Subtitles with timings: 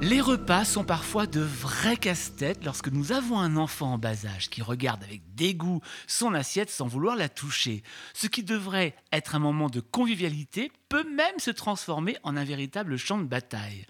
[0.00, 4.50] Les repas sont parfois de vrais casse-têtes lorsque nous avons un enfant en bas âge
[4.50, 7.82] qui regarde avec dégoût son assiette sans vouloir la toucher.
[8.14, 12.98] Ce qui devrait être un moment de convivialité peut même se transformer en un véritable
[12.98, 13.84] champ de bataille.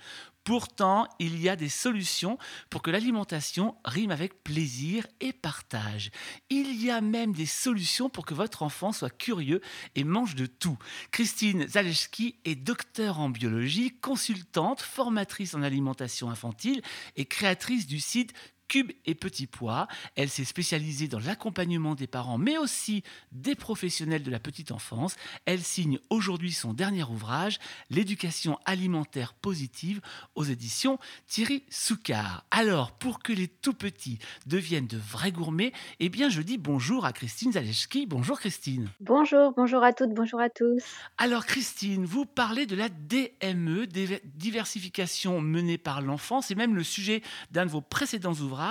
[0.44, 2.36] Pourtant, il y a des solutions
[2.68, 6.10] pour que l'alimentation rime avec plaisir et partage.
[6.50, 9.60] Il y a même des solutions pour que votre enfant soit curieux
[9.94, 10.76] et mange de tout.
[11.12, 16.82] Christine Zaleski est docteur en biologie, consultante, formatrice en alimentation infantile
[17.16, 18.32] et créatrice du site
[18.72, 19.86] Cube et Petits Pois.
[20.16, 25.16] Elle s'est spécialisée dans l'accompagnement des parents, mais aussi des professionnels de la petite enfance.
[25.44, 27.58] Elle signe aujourd'hui son dernier ouvrage,
[27.90, 30.00] L'éducation alimentaire positive,
[30.36, 32.46] aux éditions Thierry Soucard.
[32.50, 37.04] Alors, pour que les tout petits deviennent de vrais gourmets, eh bien, je dis bonjour
[37.04, 38.06] à Christine Zaleski.
[38.06, 38.88] Bonjour Christine.
[39.00, 40.82] Bonjour, bonjour à toutes, bonjour à tous.
[41.18, 46.40] Alors Christine, vous parlez de la DME, diversification menée par l'enfant.
[46.40, 48.61] C'est même le sujet d'un de vos précédents ouvrages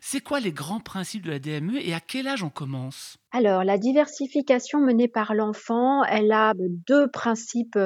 [0.00, 3.19] c'est quoi les grands principes de la DME et à quel âge on commence?
[3.32, 7.78] Alors, la diversification menée par l'enfant, elle a deux principes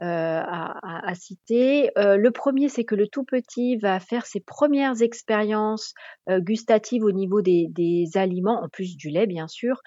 [0.00, 1.90] à, citer.
[1.96, 5.94] Le premier, c'est que le tout petit va faire ses premières expériences
[6.28, 9.80] gustatives au niveau des, aliments, en plus du lait bien sûr,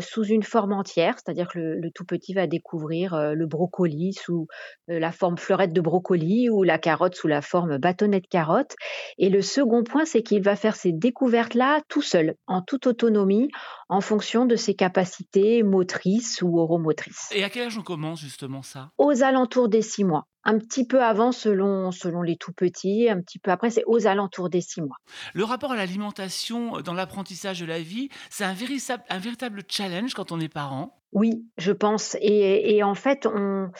[0.00, 4.48] sous une forme entière, c'est-à-dire que le, tout petit va découvrir le brocoli sous
[4.88, 8.74] la forme fleurette de brocoli ou la carotte sous la forme bâtonnet de carotte.
[9.18, 13.48] Et le second point, c'est qu'il va faire ces découvertes-là tout seul, en toute autonomie,
[13.88, 17.30] en fonction de ses capacités motrices ou oromotrices.
[17.32, 18.90] Et à quel âge on commence justement ça?
[18.98, 20.26] Aux alentours des six mois.
[20.46, 24.06] Un petit peu avant selon, selon les tout petits, un petit peu après, c'est aux
[24.06, 24.96] alentours des six mois.
[25.32, 30.12] Le rapport à l'alimentation dans l'apprentissage de la vie, c'est un véritable, un véritable challenge
[30.12, 31.00] quand on est parent?
[31.14, 32.16] Oui, je pense.
[32.20, 33.70] Et, en fait, on,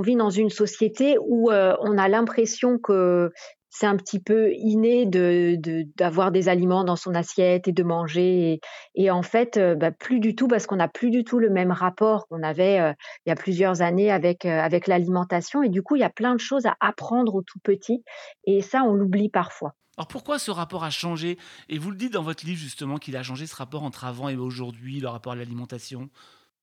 [0.00, 3.32] vit dans une société où euh, on a l'impression que
[3.78, 8.60] c'est un petit peu inné d'avoir des aliments dans son assiette et de manger.
[8.94, 11.50] Et, en fait, euh, bah, plus du tout, parce qu'on n'a plus du tout le
[11.50, 12.94] même rapport qu'on avait euh,
[13.26, 15.62] il y a plusieurs années avec, euh, avec l'alimentation.
[15.62, 18.02] Et du coup, il y a plein de choses à apprendre au tout petit.
[18.46, 19.74] Et ça, on l'oublie parfois.
[19.98, 21.36] Alors pourquoi ce rapport a changé?
[21.68, 24.30] Et vous le dites dans votre livre justement qu'il a changé ce rapport entre avant
[24.30, 26.08] et aujourd'hui, le rapport à l'alimentation?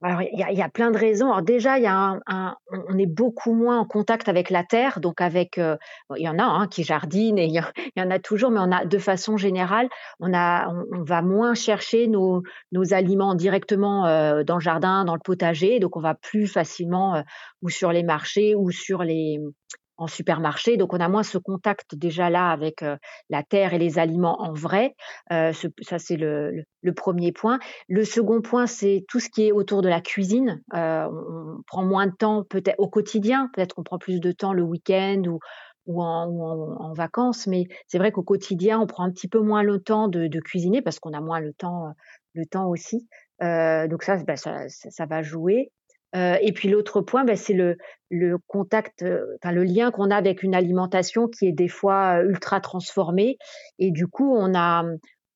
[0.02, 1.28] Alors, il y, a, plein de raisons.
[1.28, 2.56] Alors déjà, il y a un,
[2.90, 5.78] on est beaucoup moins en contact avec la terre, donc avec, euh,
[6.18, 8.72] il y en a hein, qui jardinent et il y, en a toujours, mais on
[8.74, 9.88] a de façon générale,
[10.20, 12.44] on a, on, va moins chercher nos,
[12.74, 17.16] nos aliments directement euh, dans le jardin, dans le potager, donc on va plus facilement
[17.16, 17.22] euh,
[17.62, 19.40] ou sur les marchés ou sur les
[19.98, 20.78] en supermarché.
[20.78, 22.84] Donc, on a moins ce contact déjà là avec
[23.30, 24.96] la terre et les aliments en vrai.
[25.30, 26.64] Ça, c'est le,
[26.96, 27.60] premier point.
[27.88, 30.62] Le second point, c'est tout ce qui est autour de la cuisine.
[30.74, 33.50] On, prend moins de temps peut-être au quotidien.
[33.54, 35.22] Peut-être qu'on prend plus de temps le week-end
[35.86, 37.48] ou, en, vacances.
[37.48, 40.82] Mais c'est vrai qu'au quotidien, on prend un petit peu moins le temps de, cuisiner
[40.82, 41.94] parce qu'on a moins le temps,
[42.34, 43.08] le temps aussi.
[43.40, 45.72] donc bah, ça, ça, va jouer.
[46.16, 47.78] Euh, et puis l'autre point, ben, c'est le,
[48.10, 52.20] le contact, euh, enfin le lien qu'on a avec une alimentation qui est des fois
[52.20, 53.38] euh, ultra transformée.
[53.80, 54.84] Et du coup, on a,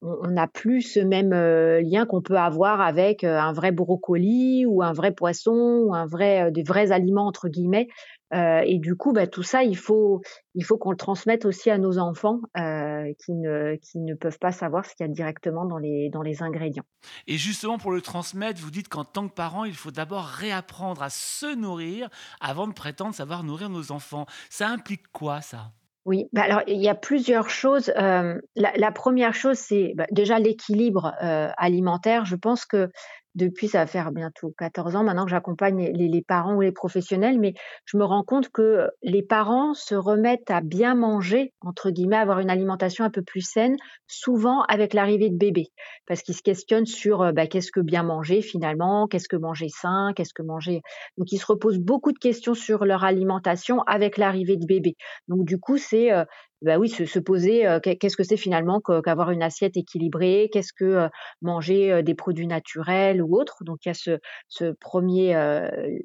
[0.01, 4.93] on n'a plus ce même lien qu'on peut avoir avec un vrai brocoli ou un
[4.93, 7.87] vrai poisson ou un vrai des vrais aliments entre guillemets
[8.33, 10.21] et du coup bah, tout ça il faut
[10.53, 14.51] il faut qu'on le transmette aussi à nos enfants qui ne qui ne peuvent pas
[14.51, 16.85] savoir ce qu'il y a directement dans les dans les ingrédients
[17.27, 21.01] et justement pour le transmettre vous dites qu'en tant que parent il faut d'abord réapprendre
[21.01, 22.09] à se nourrir
[22.41, 25.71] avant de prétendre savoir nourrir nos enfants ça implique quoi ça?
[26.07, 27.91] Oui, bah, alors il y a plusieurs choses.
[27.97, 32.23] la, première chose, c'est bah, déjà l'équilibre alimentaire.
[32.23, 32.89] Je pense que
[33.37, 37.39] depuis, ça va faire bientôt 14 ans maintenant que j'accompagne les, parents ou les professionnels,
[37.39, 37.53] mais
[37.85, 42.39] je me rends compte que les parents se remettent à bien manger, entre guillemets, avoir
[42.39, 45.67] une alimentation un peu plus saine, souvent avec l'arrivée de bébé,
[46.07, 49.69] parce qu'ils se questionnent sur euh, bah, qu'est-ce que bien manger finalement, qu'est-ce que manger
[49.69, 50.81] sain, qu'est-ce que manger.
[51.17, 54.95] Donc ils se reposent beaucoup de questions sur leur alimentation avec l'arrivée de bébé.
[55.27, 56.25] Donc du coup, c'est euh,
[56.61, 61.07] bah oui, se, poser qu'est-ce que c'est finalement qu'avoir une assiette équilibrée, qu'est-ce que
[61.41, 63.63] manger des produits naturels ou autres?
[63.63, 65.33] Donc il y a ce, premier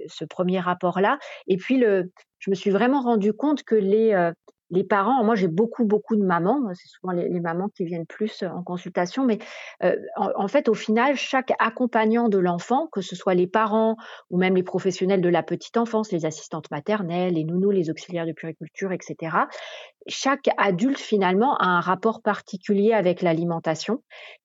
[0.09, 1.19] ce premier rapport là.
[1.47, 4.33] Et puis le, je me suis vraiment rendu compte que les
[4.73, 8.43] les parents, moi j'ai beaucoup beaucoup de mamans, c'est souvent les, mamans qui viennent plus
[8.43, 9.39] en consultation, mais
[10.17, 13.97] en, fait au final chaque accompagnant de l'enfant, que ce soit les parents
[14.31, 18.27] ou même les professionnels de la petite enfance, les assistantes maternelles, les nounous, les auxiliaires
[18.27, 19.37] de puriculture, etc.,
[20.07, 24.03] chaque adulte finalement a un rapport particulier avec l'alimentation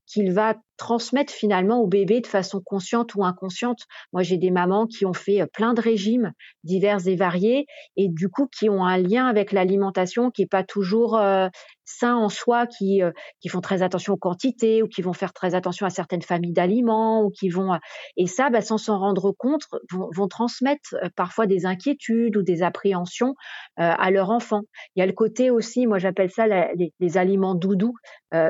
[0.07, 3.81] qu'il va transmettre finalement au bébé de façon consciente ou inconsciente.
[4.13, 6.31] Moi, j'ai des mamans qui ont fait euh, plein de régimes
[6.63, 7.65] divers et variés
[7.97, 11.49] et du coup qui ont un lien avec l'alimentation qui est pas toujours euh,
[11.87, 15.33] sain en soi, qui euh, qui font très attention aux quantités ou qui vont faire
[15.33, 17.77] très attention à certaines familles d'aliments ou qui vont
[18.17, 22.61] et ça, bah, sans s'en rendre compte, vont, vont transmettre parfois des inquiétudes ou des
[22.61, 23.33] appréhensions
[23.77, 24.61] à leur enfant.
[24.95, 27.95] Il y a le côté aussi, moi j'appelle ça les, les, aliments doudous.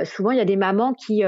[0.04, 1.24] souvent, il y a des mamans qui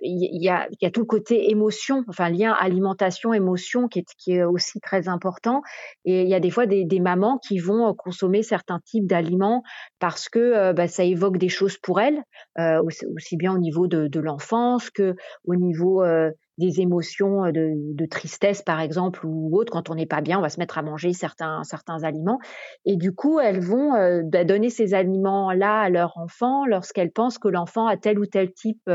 [0.00, 4.32] il y, a, y a tout le côté émotion, enfin lien alimentation-émotion qui est, qui
[4.32, 5.62] est aussi très important.
[6.04, 9.62] Et il y a des fois des, des mamans qui vont consommer certains types d'aliments
[9.98, 12.22] parce que euh, bah, ça évoque des choses pour elles,
[12.58, 17.50] euh, aussi, aussi, bien au niveau de, de l'enfance que au niveau euh, des émotions
[17.50, 19.72] de, tristesse, par exemple, ou autre.
[19.72, 22.38] Quand on n'est pas bien, on va se mettre à manger certains, certains aliments.
[22.84, 27.48] Et du coup, elles vont bah, donner ces aliments-là à leur enfant lorsqu'elles pensent que
[27.48, 28.90] l'enfant a tel ou tel type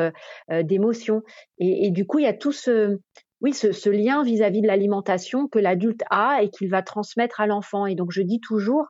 [0.63, 1.23] d'émotion.
[1.57, 2.99] Et, du coup, il y a tout ce,
[3.41, 7.47] oui, ce, lien vis-à-vis -vis de l'alimentation que l'adulte a et qu'il va transmettre à
[7.47, 7.85] l'enfant.
[7.85, 8.85] Et donc, je dis toujours,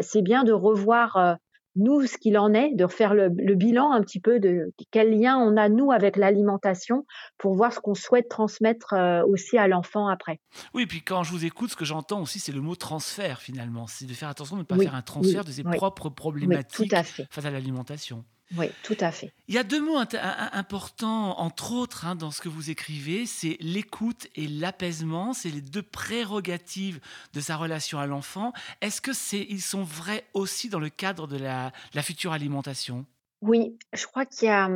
[0.00, 1.38] c'est bien de revoir
[1.78, 5.38] nous, ce qu'il en est, de refaire le, bilan un petit peu de quel lien
[5.38, 7.06] on a, nous, avec l'alimentation,
[7.38, 10.40] pour voir ce qu'on souhaite transmettre euh, aussi à l'enfant après.
[10.74, 13.86] Oui, puis quand je vous écoute, ce que j'entends aussi, c'est le mot transfert, finalement.
[13.86, 16.94] C'est de faire attention de ne pas faire un transfert de ses propres problématiques
[17.30, 18.24] face à l'alimentation.
[18.56, 19.32] Oui, tout à fait.
[19.46, 23.58] Il y a deux mots importants, entre autres, hein, dans ce que vous écrivez, c'est
[23.60, 25.34] l'écoute et l'apaisement.
[25.34, 27.00] C'est les deux prérogatives
[27.34, 28.52] de sa relation à l'enfant.
[28.80, 33.04] Est-ce que c'est, ils sont vrais aussi dans le cadre de la, la future alimentation?
[33.42, 34.68] Oui, je crois qu'il y a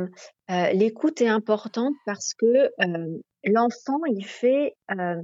[0.51, 5.21] euh, l'écoute est importante parce que euh, l'enfant, il fait, euh,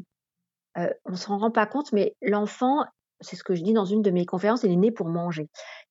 [0.77, 2.85] euh on se rend pas compte, mais l'enfant,
[3.21, 5.47] c'est ce que je dis dans une de mes conférences, il est né pour manger.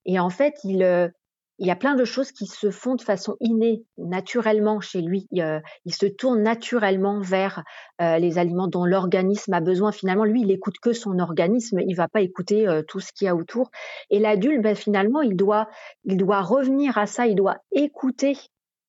[0.06, 1.12] Et en fait, il
[1.58, 5.26] il y a plein de choses qui se font de façon innée, naturellement chez lui.
[5.32, 7.64] Il, il se tourne naturellement vers
[8.00, 9.90] euh, les aliments dont l'organisme a besoin.
[9.90, 11.80] Finalement, lui, il écoute que son organisme.
[11.80, 13.70] Il va pas écouter euh, tout ce qu'il y a autour.
[14.10, 15.68] Et l'adulte, ben, finalement, il doit,
[16.04, 17.26] il doit revenir à ça.
[17.26, 18.36] Il doit écouter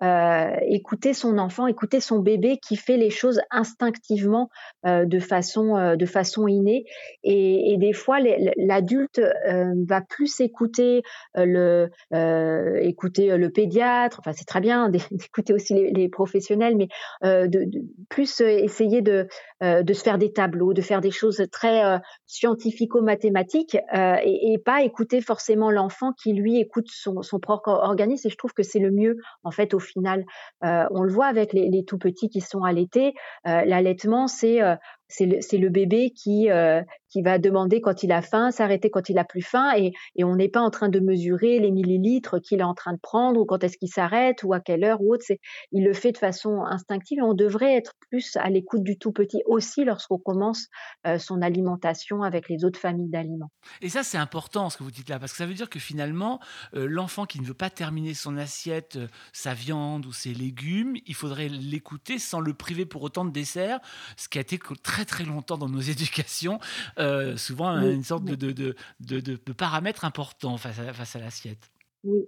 [0.01, 4.49] euh, écouter son enfant, écouter son bébé qui fait les choses instinctivement
[4.85, 6.85] euh, de façon euh, de façon innée.
[7.23, 8.19] Et, des fois,
[8.57, 9.21] l'adulte
[9.87, 11.01] va plus écouter
[11.35, 11.89] le
[12.81, 14.19] écouter le pédiatre.
[14.19, 16.87] Enfin, c'est très bien d'écouter aussi les, professionnels, mais
[18.09, 19.27] plus essayer de
[19.61, 25.21] de se faire des tableaux, de faire des choses très scientifico-mathématiques et, et, pas écouter
[25.21, 28.27] forcément l'enfant qui lui écoute son, son propre organisme.
[28.27, 30.23] Et je trouve que c'est le mieux en fait au final.
[30.63, 33.13] Euh, on le voit avec les, tout petits qui sont allaités.
[33.47, 34.75] Euh, l'allaitement, c'est euh,
[35.07, 36.49] c'est le, bébé qui,
[37.09, 40.35] qui va demander quand il a faim, s'arrêter quand il a plus faim, et, on
[40.35, 43.45] n'est pas en train de mesurer les millilitres qu'il est en train de prendre, ou
[43.45, 45.25] quand est-ce qu'il s'arrête, ou à quelle heure, ou autre.
[45.71, 49.41] Il le fait de façon instinctive, on devrait être plus à l'écoute du tout petit
[49.45, 50.67] aussi lorsqu'on commence
[51.07, 53.51] euh, son alimentation avec les autres familles d'aliments.
[53.81, 55.79] Et ça, c'est important ce que vous dites là, parce que ça veut dire que
[55.79, 56.39] finalement,
[56.75, 60.95] euh, l'enfant qui ne veut pas terminer son assiette, euh, sa viande ou ses légumes,
[61.05, 63.79] il faudrait l'écouter sans le priver pour autant de dessert,
[64.17, 66.59] ce qui a été très très longtemps dans nos éducations,
[67.37, 71.71] souvent oui, une sorte de, de, de, de, paramètre important face à, face à l'assiette.
[72.03, 72.25] Oui,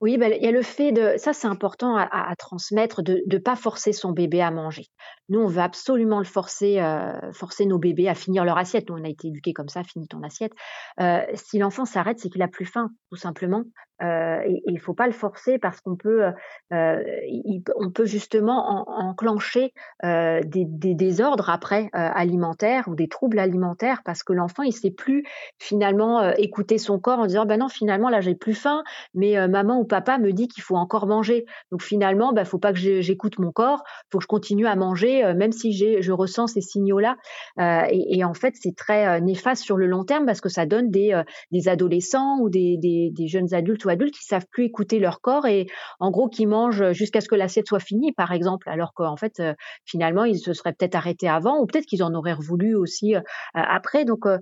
[0.00, 3.38] oui, ben, il y a le fait de, ça c'est important à, transmettre, de ne
[3.38, 4.88] pas forcer son bébé à manger.
[5.28, 8.88] Nous, on veut absolument le forcer, euh, forcer nos bébés à finir leur assiette.
[8.88, 10.52] Nous, on a été éduqués comme ça, finis ton assiette.
[11.00, 13.64] Euh, si l'enfant s'arrête, c'est qu'il a plus faim, tout simplement.
[14.02, 16.24] Euh, et il faut pas le forcer parce qu'on peut,
[16.68, 24.62] peut justement en, enclencher des, désordres après alimentaires ou des troubles alimentaires parce que l'enfant
[24.64, 25.24] il sait plus
[25.58, 29.78] finalement écouter son corps en disant ben non finalement là j'ai plus faim mais maman
[29.78, 31.44] ou papa me dit qu'il faut encore manger.
[31.70, 33.82] Donc finalement ben faut pas que j'écoute mon corps.
[34.10, 37.16] Faut que je continue à manger même si je ressens ces signaux là
[37.58, 41.20] et, en fait c'est très néfaste sur le long terme parce que ça donne des,
[41.50, 45.46] des adolescents ou des, des, jeunes adultes ou adultes qui savent plus écouter leur corps
[45.46, 45.66] et
[46.00, 49.40] en gros qui mangent jusqu'à ce que l'assiette soit finie, par exemple, alors qu'en fait,
[49.40, 53.14] euh, finalement, ils se seraient peut-être arrêtés avant ou peut-être qu'ils en auraient voulu aussi
[53.14, 53.20] euh,
[53.54, 54.04] après.
[54.04, 54.38] Donc, euh,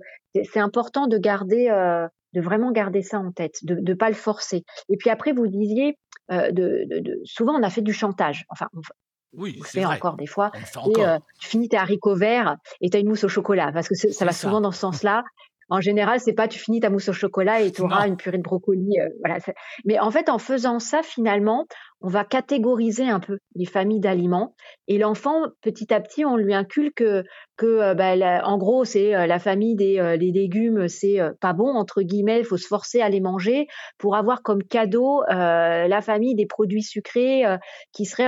[0.51, 1.69] c'est important de garder,
[2.35, 4.63] de vraiment garder ça en tête, de ne pas le forcer.
[4.89, 5.97] Et puis après, vous disiez,
[6.29, 8.45] de, de, de, souvent on a fait du chantage.
[8.49, 8.81] Enfin, on,
[9.37, 10.51] oui, c'est fait encore des fois.
[10.97, 13.87] Et euh, tu finis tes haricots verts et tu as une mousse au chocolat parce
[13.87, 14.47] que ça va ça.
[14.47, 15.23] souvent dans ce sens-là.
[15.67, 18.37] En général, c'est pas tu finis ta mousse au chocolat et tu auras une purée
[18.37, 18.99] de brocoli.
[18.99, 19.39] Euh, voilà.
[19.83, 21.65] Mais en fait, en faisant ça, finalement,
[22.01, 24.55] on va catégoriser un peu les familles d'aliments
[24.87, 27.03] et l'enfant, petit à petit, on lui inculque
[27.57, 31.75] que, euh, bah, en gros, c'est euh, la famille des euh, légumes, c'est pas bon
[31.75, 36.35] entre guillemets, il faut se forcer à les manger pour avoir comme cadeau la famille
[36.35, 37.43] des produits sucrés
[37.91, 38.27] qui serait,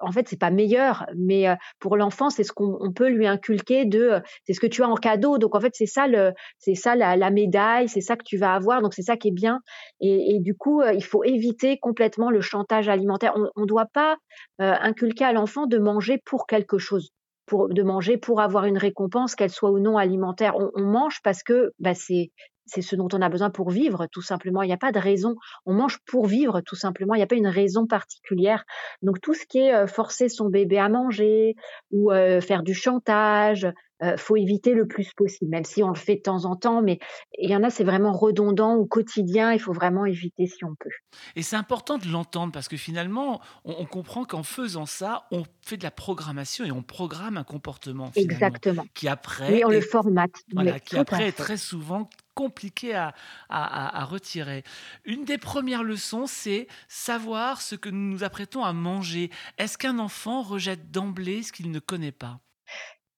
[0.00, 1.46] en fait, c'est pas meilleur, mais
[1.78, 4.94] pour l'enfant, c'est ce qu'on peut lui inculquer de, c'est ce que tu as en
[4.94, 8.36] cadeau, donc en fait, c'est ça le, c'est ça la, médaille, c'est ça que tu
[8.36, 9.60] vas avoir, donc c'est ça qui est bien,
[10.00, 13.34] et du coup, il faut éviter complètement le chantage alimentaire.
[13.56, 14.16] On ne doit pas
[14.58, 17.12] inculquer à l'enfant de manger pour quelque chose
[17.46, 20.54] pour, de manger pour avoir une récompense, qu'elle soit ou non alimentaire.
[20.56, 22.30] On, mange parce que bah, c'est
[22.72, 24.62] c'est ce dont on a besoin pour vivre, tout simplement.
[24.62, 25.36] Il n'y a pas de raison.
[25.66, 27.14] On mange pour vivre, tout simplement.
[27.14, 28.64] Il n'y a pas une raison particulière.
[29.02, 31.54] Donc tout ce qui est euh, forcer son bébé à manger
[31.90, 33.66] ou euh, faire du chantage,
[34.02, 36.82] euh, faut éviter le plus possible, même si on le fait de temps en temps,
[36.82, 36.98] mais
[37.38, 40.74] il y en a, c'est vraiment redondant au quotidien, il faut vraiment éviter si on
[40.74, 40.90] peut.
[41.36, 45.76] Et c'est important de l'entendre parce que finalement, on, comprend qu'en faisant ça, on fait
[45.76, 48.84] de la programmation et on programme un comportement Exactement.
[48.94, 50.32] qui après, oui, on le formate.
[50.52, 54.64] Voilà, qui après est très souvent compliqué à, retirer.
[55.04, 59.30] Une des premières leçons, c'est savoir ce que nous nous apprêtons à manger.
[59.58, 62.40] Est-ce qu'un enfant rejette d'emblée ce qu'il ne connaît pas?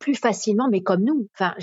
[0.04, 1.28] Plus facilement, mais comme nous.
[1.32, 1.54] Enfin,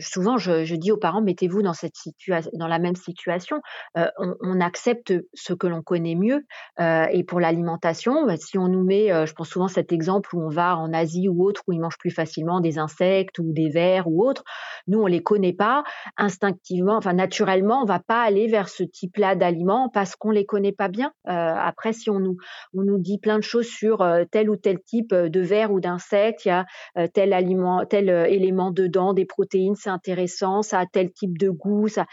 [0.00, 3.60] souvent, je, dis aux parents, mettez-vous dans cette situation, dans la même situation.
[3.96, 6.44] Euh, on, accepte ce que l'on connaît mieux.
[6.80, 10.34] Euh, et pour l'alimentation, bah, si on nous met, euh, je pense souvent cet exemple
[10.34, 13.52] où on va en Asie ou autre, où ils mangent plus facilement des insectes ou
[13.52, 14.42] des vers ou autres.
[14.88, 15.84] Nous, on les connaît pas
[16.16, 20.72] instinctivement, enfin naturellement, on va pas aller vers ce type-là d'aliments parce qu'on les connaît
[20.72, 21.12] pas bien.
[21.26, 22.38] après, si on nous,
[22.76, 26.44] on nous dit plein de choses sur tel ou tel type de vers ou d'insectes,
[26.44, 26.66] il y a
[27.12, 31.50] tel aliment tel euh, élément dedans, des protéines, c'est intéressant, ça a tel type de
[31.50, 32.06] goût, ça,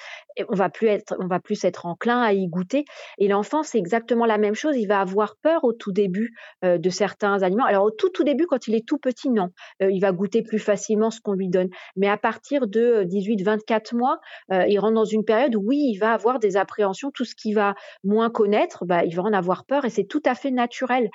[0.49, 2.85] on va plus être, on va plus être enclin à y goûter.
[3.17, 4.75] Et l'enfant, c'est exactement la même chose.
[4.77, 7.65] Il va avoir peur au tout début euh, de certains aliments.
[7.65, 9.49] Alors au tout tout début, quand il est tout petit, non,
[9.81, 11.69] euh, il va goûter plus facilement ce qu'on lui donne.
[11.95, 14.19] Mais à partir de 18-24 mois,
[14.49, 17.11] il rentre dans une période où oui, il va avoir des appréhensions.
[17.11, 20.21] Tout ce qu'il va moins connaître, bah, il va en avoir peur, et c'est tout
[20.25, 21.09] à fait naturel.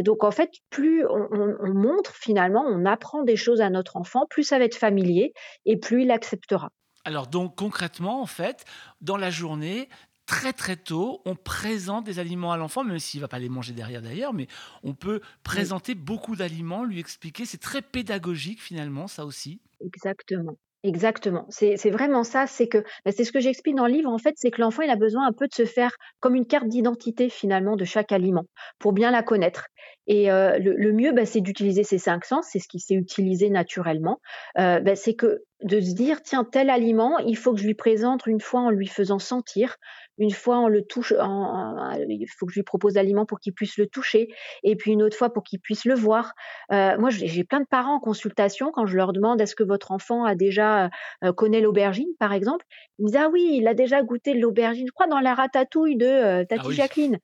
[0.00, 4.26] donc en fait, plus on, on montre finalement, on apprend des choses à notre enfant,
[4.28, 5.32] plus ça va être familier
[5.64, 6.70] et plus il acceptera.
[7.04, 8.64] Alors donc concrètement, en fait,
[9.00, 9.88] dans la journée,
[10.26, 13.48] très très tôt, on présente des aliments à l'enfant, même s'il ne va pas les
[13.48, 14.46] manger derrière d'ailleurs, mais
[14.82, 17.44] on peut présenter beaucoup d'aliments, lui expliquer.
[17.44, 19.60] C'est très pédagogique finalement, ça aussi.
[19.80, 20.56] Exactement.
[20.84, 21.46] Exactement.
[21.48, 24.34] C'est vraiment ça, c'est que bah, c'est ce que j'explique dans le livre, en fait,
[24.36, 27.28] c'est que l'enfant, il a besoin un peu de se faire comme une carte d'identité
[27.28, 28.46] finalement de chaque aliment
[28.80, 29.66] pour bien la connaître.
[30.08, 33.48] Et euh, le, mieux, bah, c'est d'utiliser ces cinq sens, c'est ce qui s'est utilisé
[33.48, 34.18] naturellement.
[34.58, 37.74] Euh, bah, c'est que de se dire, tiens, tel aliment, il faut que je lui
[37.74, 39.76] présente une fois en lui faisant sentir,
[40.18, 43.76] une fois on le touche, il faut que je lui propose l'aliment pour qu'il puisse
[43.78, 44.28] le toucher,
[44.62, 46.34] et puis une autre fois pour qu'il puisse le voir.
[46.72, 49.90] Euh, moi, j'ai plein de parents en consultation quand je leur demande est-ce que votre
[49.90, 50.90] enfant a déjà
[51.24, 52.64] euh, connaît l'aubergine, par exemple.
[52.98, 55.96] Ils me disent ah oui, il a déjà goûté l'aubergine, je crois dans la ratatouille
[55.96, 57.18] de euh, Tati ah Jacqueline.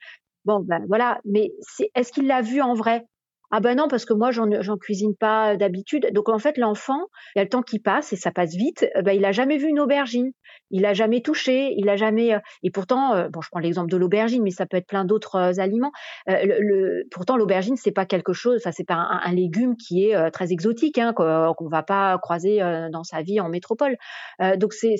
[0.45, 1.53] Bon, ben voilà, mais
[1.95, 3.05] est-ce qu'il l'a vu en vrai?
[3.51, 6.09] Ah ben non, parce que moi, j'en cuisine pas d'habitude.
[6.13, 7.01] Donc en fait, l'enfant,
[7.35, 8.87] il y a le temps qui passe et ça passe vite.
[9.03, 10.33] Ben, il a jamais vu une aubergine,
[10.71, 12.35] il a jamais touché, il a jamais.
[12.35, 15.05] Euh, et pourtant, euh, bon, je prends l'exemple de l'aubergine, mais ça peut être plein
[15.05, 15.93] d'autres euh, aliments.
[17.11, 18.61] pourtant, l'aubergine, c'est pas quelque chose.
[18.61, 22.59] Ça, c'est pas un, légume qui est très exotique, hein, qu'on va pas croiser
[22.91, 23.97] dans sa vie en métropole.
[24.57, 24.97] donc c'est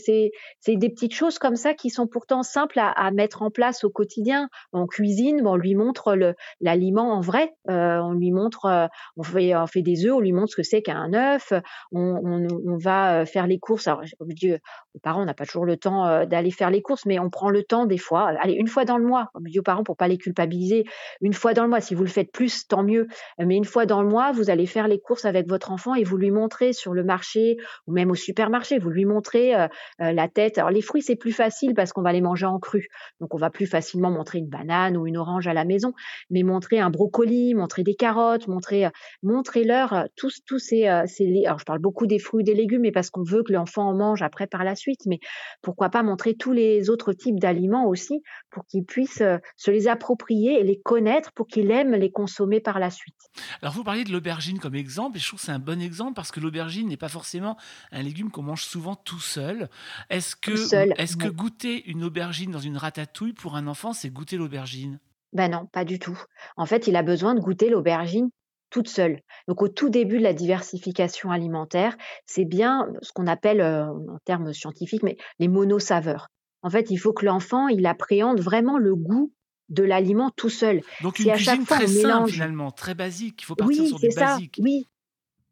[0.69, 4.49] des petites choses comme ça qui sont pourtant simples à, mettre en place au quotidien.
[4.73, 6.17] En cuisine, on lui montre
[6.61, 8.31] l'aliment en vrai, on lui
[8.65, 11.53] euh, on fait, on des œufs, on lui montre ce que c'est qu'un œuf,
[11.93, 13.89] on, va euh, faire les courses.
[13.89, 14.59] Alors, Dieu,
[14.95, 17.31] aux parents, on n'a pas toujours le temps euh, d'aller faire les courses, mais on
[17.31, 18.33] prend le temps des fois.
[18.41, 20.85] Allez, une fois dans le mois, comme je aux parents pour pas les culpabiliser,
[21.21, 21.81] une fois dans le mois.
[21.81, 23.09] Si vous le faites plus, tant mieux.
[23.39, 26.05] Mais une fois dans le mois, vous allez faire les courses avec votre enfant et
[26.05, 29.53] vous lui montrez sur le marché ou même au supermarché, vous lui montrez
[29.99, 30.59] la tête.
[30.59, 32.89] Alors les fruits, c'est plus facile parce qu'on va les manger en cru.
[33.21, 35.93] Donc on va plus facilement montrer une banane ou une orange à la maison,
[36.31, 38.91] mais montrer un brocoli, montrer des carottes montrer, euh,
[39.23, 42.93] montrez-leur euh, tous, tous ces, ces, alors je parle beaucoup des fruits des légumes, mais
[42.93, 45.19] parce qu'on veut que l'enfant en mange après par la suite, mais
[45.63, 49.23] pourquoi pas montrer tous les autres types d'aliments aussi pour qu'ils puissent
[49.57, 53.15] se les approprier et les connaître pour qu'il aime les consommer par la suite.
[53.63, 56.15] Alors vous parliez de l'aubergine comme exemple, et je trouve que c'est un bon exemple
[56.15, 57.57] parce que l'aubergine n'est pas forcément
[57.93, 59.69] un légume qu'on mange souvent tout seul.
[60.11, 64.37] Est-ce que, est-ce que goûter une aubergine dans une ratatouille pour un enfant, c'est goûter
[64.37, 64.99] l'aubergine?
[65.33, 66.19] Ben non, pas du tout.
[66.57, 68.31] En fait, il a besoin de goûter l'aubergine
[68.71, 69.21] toute seule.
[69.47, 74.19] Donc au tout début de la diversification alimentaire, c'est bien ce qu'on appelle euh, en
[74.25, 76.29] termes scientifiques mais les monosaveurs.
[76.63, 79.33] En fait, il faut que l'enfant, il appréhende vraiment le goût
[79.69, 80.81] de l'aliment tout seul.
[81.03, 83.43] Donc Si une à chaque cuisine fois très simple mélange finalement, très basique.
[83.43, 84.57] Il faut partir oui, sur du c'est ça, basique.
[84.63, 84.89] oui.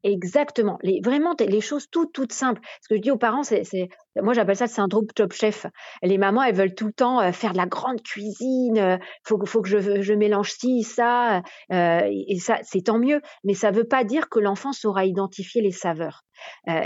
[0.03, 2.61] Exactement, les vraiment les choses toutes, toutes simples.
[2.81, 3.89] Ce que je dis aux parents, c'est
[4.23, 5.67] moi j'appelle ça le syndrome Top Chef.
[6.03, 9.39] Les mamans, elles veulent tout le temps, heu, faire de la grande cuisine, heu, faut
[9.39, 9.69] que faut que
[10.03, 11.43] je mélange ci, ça,
[11.73, 15.63] heu et ça, c'est tant mieux, mais ça veut pas dire que l'enfant saura identifier
[15.63, 16.25] les saveurs.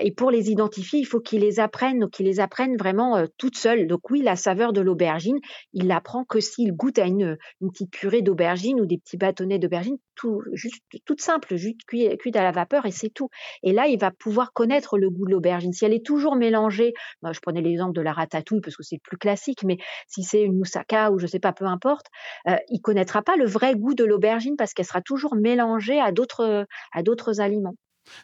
[0.03, 3.57] Et pour les identifier, il faut qu'il les apprenne, qu'il les apprenne vraiment, heu, toute
[3.57, 3.87] seule.
[3.87, 5.39] Donc oui, la saveur de l'aubergine,
[5.73, 9.97] il l'apprend que s'il goûte à une, petite purée d'aubergine ou des petits bâtonnets d'aubergine,
[10.15, 13.29] tout juste toute simple, juste cuit cuite à la vapeur et c'est tout.
[13.63, 15.73] Et là, il va pouvoir connaître le goût de l'aubergine.
[15.73, 18.99] Si elle est toujours mélangée, bah, je prenais l'exemple de la ratatouille parce que c'est
[19.03, 22.07] plus classique, mais si c'est une moussaka ou je sais pas, peu importe,
[22.49, 26.13] heu, il connaîtra pas le vrai goût de l'aubergine parce qu'elle sera toujours mélangée à
[26.13, 26.67] d'autres,
[27.03, 27.75] d'autres aliments.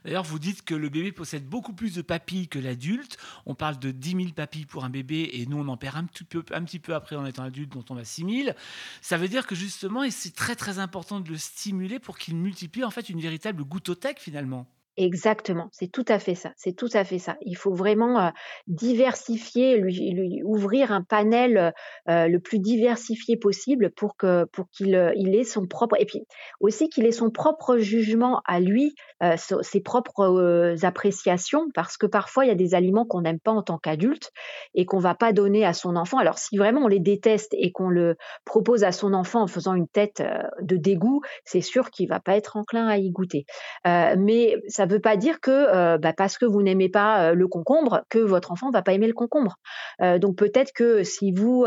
[0.04, 3.18] D'ailleurs, vous dites que le bébé possède beaucoup plus de papilles que l'adulte.
[3.44, 6.04] On parle de dix mille papilles pour un bébé et nous, on en perd un
[6.04, 8.54] petit peu, après en étant adulte, dont on a six mille.
[9.02, 12.36] Ça veut dire que justement, et c'est très très important de le stimuler pour qu'il
[12.36, 14.66] multiplie en fait une véritable goutothèque finalement.
[14.98, 17.36] Exactement, c'est tout à fait ça, c'est tout à fait ça.
[17.42, 18.30] Il faut vraiment, heu,
[18.66, 21.74] diversifier, lui ouvrir un panel,
[22.08, 26.24] heu, le plus diversifié possible pour que pour qu'il, il ait son propre et puis
[26.60, 28.94] aussi qu'il ait son propre jugement à lui,
[29.36, 33.62] ses propres, appréciations parce que parfois il y a des aliments qu'on n'aime pas en
[33.62, 34.30] tant qu'adulte
[34.74, 36.16] et qu'on va pas donner à son enfant.
[36.18, 39.74] Alors si vraiment on les déteste et qu'on le propose à son enfant en faisant
[39.74, 40.22] une tête,
[40.62, 43.44] de dégoût, c'est sûr qu'il va pas être enclin à y goûter.
[43.84, 45.50] Mais ça ne veut pas dire que,
[45.96, 48.92] heu, bah, parce que vous n'aimez pas, heu, le concombre, que votre enfant va pas
[48.92, 49.56] aimer le concombre.
[50.02, 51.66] Heu, donc peut-être que si vous,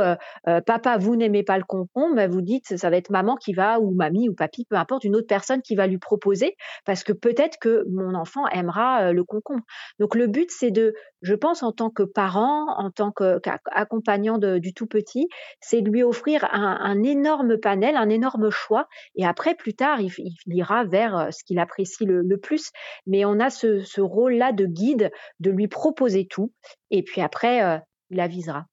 [0.65, 3.79] papa, vous n'aimez pas le concombre, bah, vous dites: «Ça va être maman qui va»
[3.79, 7.13] ou mamie ou papy, peu importe, une autre personne qui va lui proposer parce que
[7.13, 9.61] peut-être que mon enfant aimera, le concombre.
[9.99, 14.73] Donc le but, c'est de je pense en tant que parent, en tant qu'accompagnant du
[14.73, 15.27] tout petit,
[15.59, 20.11] c'est de lui offrir un énorme panel, un énorme choix et après plus tard, il
[20.47, 22.71] ira vers, ce qu'il apprécie le plus.
[23.09, 25.11] Mais on a ce ce rôle-là de guide,
[25.41, 26.53] de lui proposer tout
[26.91, 27.79] et puis après, heu,
[28.11, 28.67] il avisera.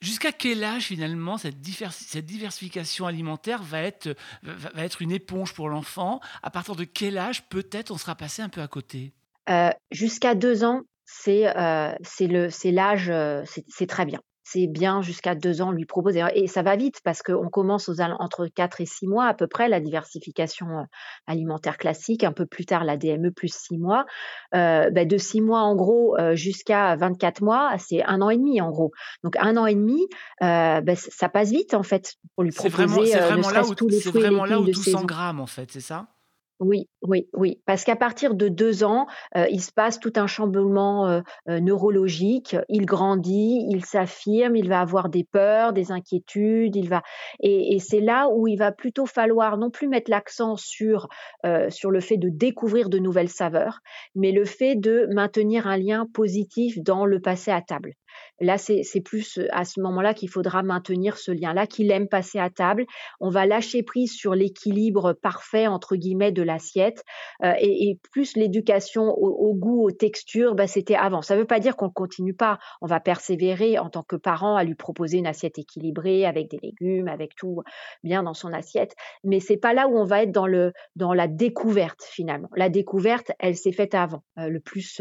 [0.00, 5.12] Jusqu'à quel âge finalement cette, diversi- cette diversification alimentaire va être, va va être une
[5.12, 6.20] éponge pour l'enfant?
[6.42, 9.14] À partir de quel âge peut-être on sera passé un peu à côté?
[9.48, 11.44] Heu, jusqu'à 2 ans, c'est,
[12.02, 13.12] c'est l'âge,
[13.68, 14.20] c'est très bien.
[14.46, 18.00] C'est bien jusqu'à 2 ans, lui proposer et ça va vite parce qu'on commence aux
[18.02, 20.84] entre 4 et 6 mois à peu près la diversification, heu,
[21.26, 24.04] alimentaire classique, un peu plus tard la DME plus 6 mois.
[24.54, 28.36] Heu, bah, de 6 mois en gros, heu, jusqu'à 24 mois, c'est un an et
[28.36, 28.90] demi en gros.
[29.22, 30.06] Donc un an et demi,
[30.40, 33.74] bah, ça passe vite en fait pour lui vraiment, proposer, c'est ne vraiment là où,
[33.74, 36.13] tous les c'est fruits et vraiment là où tout s'engramme en fait, c'est ça?
[36.60, 40.28] Oui, oui, oui, parce qu'à partir de 2 ans, heu, il se passe tout un
[40.28, 42.56] chamboulement, heu heu, neurologique.
[42.68, 47.02] Il grandit, il s'affirme, il va avoir des peurs, des inquiétudes, il va
[47.40, 51.08] et et c'est là où il va plutôt falloir non plus mettre l'accent sur,
[51.70, 53.80] sur le fait de découvrir de nouvelles saveurs,
[54.14, 57.94] mais le fait de maintenir un lien positif dans le passé à table.
[58.40, 62.38] Là, c'est plus, heu, à ce moment-là qu'il faudra maintenir ce lien-là, qu'il aime passer
[62.38, 62.84] à table.
[63.20, 67.02] On va lâcher prise sur «l'équilibre parfait» entre guillemets de l'assiette,
[67.44, 71.22] heu et plus l'éducation au goût, aux textures, bah, c'était avant.
[71.22, 72.58] Ça ne veut pas dire qu'on ne continue pas.
[72.80, 76.58] On va persévérer en tant que parents à lui proposer une assiette équilibrée avec des
[76.62, 77.62] légumes, avec tout
[78.02, 81.12] bien dans son assiette, mais c'est pas là où on va être dans le dans
[81.14, 82.48] la découverte finalement.
[82.56, 85.00] La découverte, elle s'est faite avant, heu, le plus,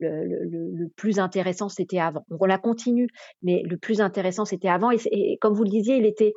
[0.00, 2.24] le plus intéressant, c'était avant.
[2.30, 3.08] On la continue,
[3.42, 6.34] mais le plus intéressant, c'était avant et comme vous le disiez, il était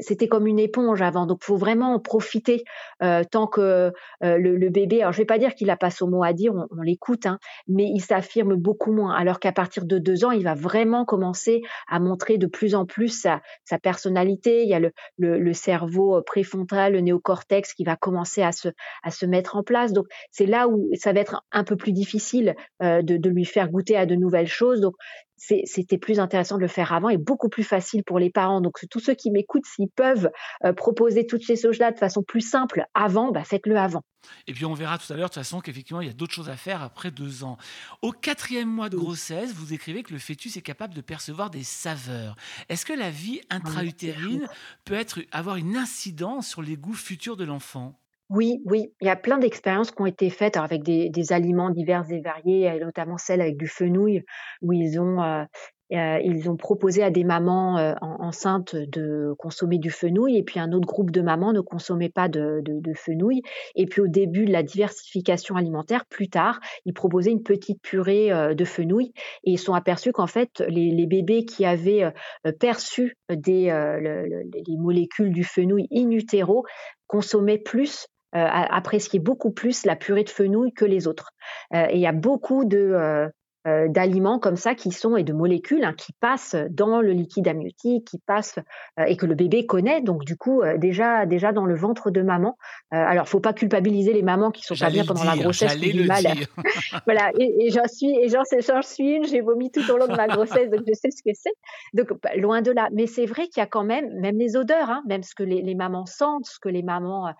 [0.00, 2.62] c'était comme une éponge avant, donc faut vraiment en profiter,
[3.02, 3.90] heu, tant que,
[4.22, 6.52] heu, le bébé alors je vais pas dire qu'il a pas son mot à dire,
[6.54, 9.14] on l'écoute, hein, mais il s'affirme beaucoup moins.
[9.14, 12.84] Alors qu'à partir de 2 ans, il va vraiment commencer à montrer de plus en
[12.84, 13.18] plus
[13.64, 14.62] sa personnalité.
[14.64, 14.80] Il y a
[15.18, 20.06] le cerveau, heu, préfrontal, le néocortex qui va commencer à se mettre en place, donc
[20.30, 23.96] c'est là où ça va être un peu plus difficile, de de lui faire goûter
[23.96, 24.94] à de nouvelles choses, donc
[25.38, 28.60] c'était plus intéressant de le faire avant et beaucoup plus facile pour les parents.
[28.60, 30.30] Donc tous ceux qui m'écoutent, s'ils peuvent,
[30.64, 34.02] heu, proposer toutes ces choses-là de façon plus simple avant, bah, faites-le avant.
[34.46, 36.34] Et puis on verra tout à l'heure de toute façon qu'effectivement il y a d'autres
[36.34, 37.56] choses à faire après deux ans.
[38.02, 41.64] Au quatrième mois de grossesse, vous écrivez que le fœtus est capable de percevoir des
[41.64, 42.36] saveurs.
[42.68, 44.46] Est-ce que la vie ah intra-utérine
[44.84, 47.98] peut être, avoir une incidence sur les goûts futurs de l'enfant?
[48.30, 52.04] Oui, oui, il y a plein d'expériences qui ont été faites avec des aliments divers
[52.10, 54.22] et variés notamment celles avec du fenouil
[54.60, 55.46] où ils ont, heu
[55.90, 60.86] ils ont proposé à des mamans enceintes de consommer du fenouil et puis un autre
[60.86, 63.40] groupe de mamans ne consommait pas de, de, fenouil.
[63.74, 68.28] Et puis au début de la diversification alimentaire, plus tard, ils proposaient une petite purée
[68.54, 69.12] de fenouil
[69.44, 72.12] et ils sont aperçus qu'en fait les, bébés qui avaient
[72.60, 76.66] perçu des, les molécules du fenouil in utero
[77.06, 81.32] consommaient plus euh, appréciaient beaucoup plus la purée de fenouil que les autres.
[81.74, 83.28] Euh, et il y a beaucoup de, euh,
[83.64, 88.06] d'aliments comme ça qui sont et de molécules hein, qui passent dans le liquide amniotique,
[88.06, 88.58] qui passent
[88.98, 90.00] euh, et que le bébé connaît.
[90.00, 92.56] Donc du coup euh, déjà déjà dans le ventre de maman.
[92.90, 96.04] alors faut pas culpabiliser les mamans qui sont pas bien pendant la grossesse ou du
[96.04, 96.24] mal.
[97.06, 99.24] voilà et, j'en suis et j'en suis une.
[99.24, 101.52] J'ai vomi tout au long de ma grossesse donc je sais ce que c'est.
[101.94, 102.88] Donc bah, loin de là.
[102.92, 105.42] Mais c'est vrai qu'il y a quand même même les odeurs, hein, même ce que
[105.42, 107.32] les, mamans sentent, ce que les mamans.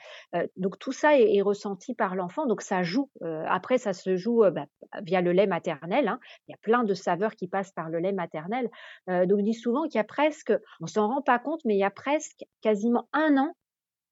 [0.56, 2.46] donc tout ça est, ressenti par l'enfant.
[2.46, 3.10] Donc ça joue.
[3.46, 4.66] après ça se joue bah,
[5.02, 6.07] via le lait maternel.
[6.08, 8.68] Hein, il y a plein de saveurs qui passent par le lait maternel.
[9.08, 11.74] Euh, donc, je dis souvent qu'il y a presque, on s'en rend pas compte, mais
[11.74, 13.54] il y a presque quasiment un an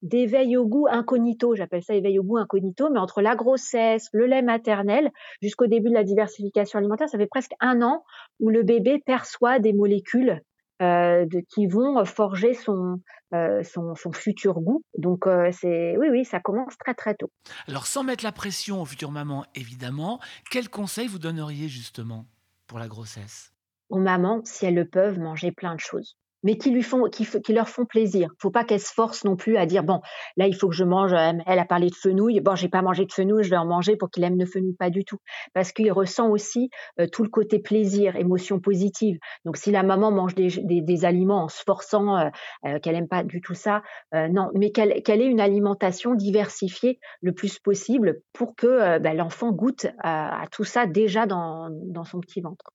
[0.01, 1.55] d'éveil au goût incognito.
[1.55, 5.89] J'appelle ça éveil au goût incognito, mais entre la grossesse, le lait maternel, jusqu'au début
[5.89, 8.03] de la diversification alimentaire, ça fait presque un an
[8.39, 10.41] où le bébé perçoit des molécules
[10.81, 13.01] euh, qui vont forger son,
[13.33, 14.83] euh, son, futur goût.
[14.97, 17.31] Donc euh, c'est oui oui ça commence très très tôt.
[17.67, 20.19] Alors sans mettre la pression aux futures mamans évidemment,
[20.51, 22.25] quels conseils vous donneriez justement
[22.67, 23.53] pour la grossesse?
[23.89, 27.25] Aux mamans, si elles le peuvent, manger plein de choses mais qui lui font, qui,
[27.41, 28.29] qui leur font plaisir.
[28.39, 30.01] Faut pas qu'elle se force non plus à dire bon,
[30.35, 31.13] là il faut que je mange.
[31.13, 32.39] Euh, elle a parlé de fenouil.
[32.41, 34.73] Bon, j'ai pas mangé de fenouil, je vais en manger pour qu'il aime le fenouil,
[34.73, 35.17] pas du tout,
[35.53, 36.69] parce qu'il ressent aussi
[36.99, 39.17] euh, tout le côté plaisir, émotion positive.
[39.45, 43.41] Donc si la maman mange des, aliments en se forçant, euh, qu'elle aime pas du
[43.41, 43.81] tout ça,
[44.13, 49.87] non, mais qu'elle ait une alimentation diversifiée le plus possible pour que bah, l'enfant goûte
[49.99, 51.69] à, tout ça déjà dans
[52.03, 52.71] son petit ventre.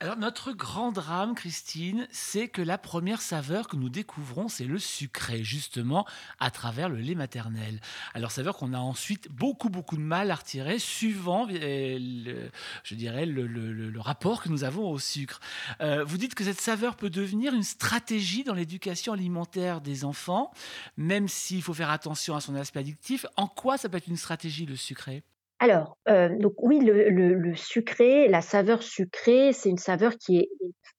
[0.00, 4.78] Alors notre grand drame, Christine, c'est que la première saveur que nous découvrons, c'est le
[4.78, 6.06] sucré, justement,
[6.38, 7.80] à travers le lait maternel.
[8.14, 12.48] Alors saveur qu'on a ensuite beaucoup, beaucoup de mal à retirer, suivant, euh,
[12.84, 15.40] je dirais, le, rapport que nous avons au sucre.
[15.80, 20.52] Euh, vous dites que cette saveur peut devenir une stratégie dans l'éducation alimentaire des enfants,
[20.96, 23.26] même s'il faut faire attention à son aspect addictif.
[23.36, 25.22] En quoi ça peut être une stratégie, le sucré?
[25.58, 30.50] Alors, euh, donc oui, le sucré, la saveur sucrée, c'est une saveur qui est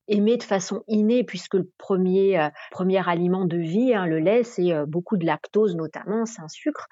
[0.07, 4.43] aimée de façon innée puisque le premier, euh, premier aliment de vie, hein, le lait,
[4.43, 6.87] c'est, euh, beaucoup de lactose notamment, c'est un sucre.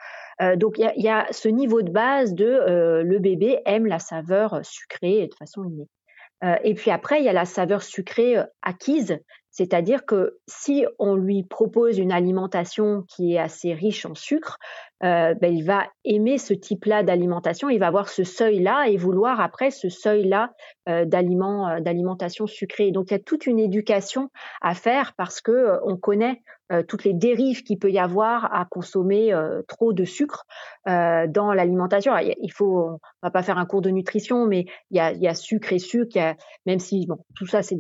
[0.57, 5.27] donc il y a ce niveau de base de, le bébé aime la saveur, sucrée
[5.27, 5.87] de façon innée.
[6.63, 9.17] et puis après, il y a la saveur sucrée, acquise,
[9.55, 14.57] c'est-à-dire que si on lui propose une alimentation qui est assez riche en sucre,
[15.03, 19.41] euh, ben, il va aimer ce type-là d'alimentation, il va avoir ce seuil-là et vouloir
[19.41, 20.51] après ce seuil-là
[20.87, 22.91] euh, euh, d'alimentation sucrée.
[22.91, 24.29] Donc il y a toute une éducation
[24.61, 26.41] à faire parce que on connaît
[26.87, 29.31] toutes les dérives qu'il peut y avoir à consommer
[29.67, 30.45] trop de sucre
[30.87, 32.13] dans l'alimentation.
[32.17, 35.73] Il faut, on va pas faire un cours de nutrition, mais il y a, sucre
[35.73, 36.17] et sucre.
[36.65, 37.75] même si tout ça c'est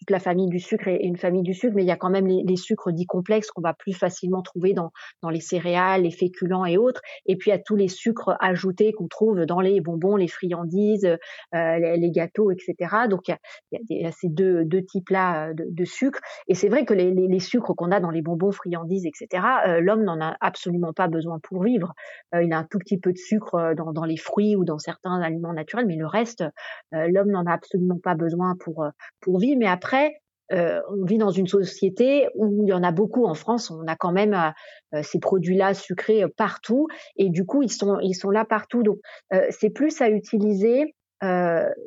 [0.00, 2.08] toute la famille du sucre et une famille du sucre, mais il y a quand
[2.08, 4.90] même les, sucres dits complexes qu'on va plus facilement trouver dans,
[5.22, 7.00] dans les céréales, les féculents et autres.
[7.26, 11.06] Et puis, a tous les sucres ajoutés qu'on trouve dans les bonbons, les friandises,
[11.54, 12.74] euh, les, gâteaux, etc.
[13.08, 13.28] Donc,
[13.72, 16.20] il y a, ces deux, types-là euh, de, de sucre.
[16.48, 20.04] Et c'est vrai que les, sucres qu'on a dans les bonbons, friandises, etc., euh, l'homme
[20.04, 21.92] n'en a absolument pas besoin pour vivre.
[22.40, 25.20] Il a un tout petit peu de sucre dans, dans les fruits ou dans certains
[25.20, 26.44] aliments naturels, mais le reste,
[26.92, 28.86] l'homme n'en a absolument pas besoin pour,
[29.20, 29.58] pour vivre.
[29.58, 30.20] Mais après,
[30.52, 33.70] euh, on vit dans une société où il y en a beaucoup en France.
[33.70, 34.50] On a quand même euh,
[34.98, 38.82] euh, ces produits-là sucrés partout, et du coup ils sont ils sont là partout.
[38.82, 38.98] Donc
[39.50, 40.94] c'est plus à utiliser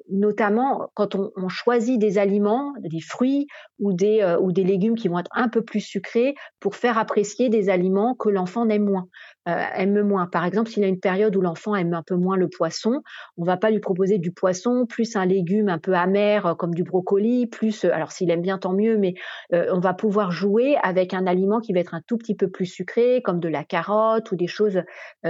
[0.09, 3.47] notamment quand on, choisit des aliments, des fruits
[3.79, 7.49] ou des, ou des légumes qui vont être un peu plus sucrés pour faire apprécier
[7.49, 9.07] des aliments que l'enfant aime moins.
[9.49, 10.25] Euh, aime moins.
[10.25, 13.01] Par exemple, s'il a une période où l'enfant aime un peu moins le poisson,
[13.37, 16.73] on va pas lui proposer du poisson plus un légume un peu amer euh, comme
[16.73, 19.15] du brocoli, plus alors s'il aime bien tant mieux, mais
[19.51, 22.65] on va pouvoir jouer avec un aliment qui va être un tout petit peu plus
[22.65, 24.81] sucré comme de la carotte ou des choses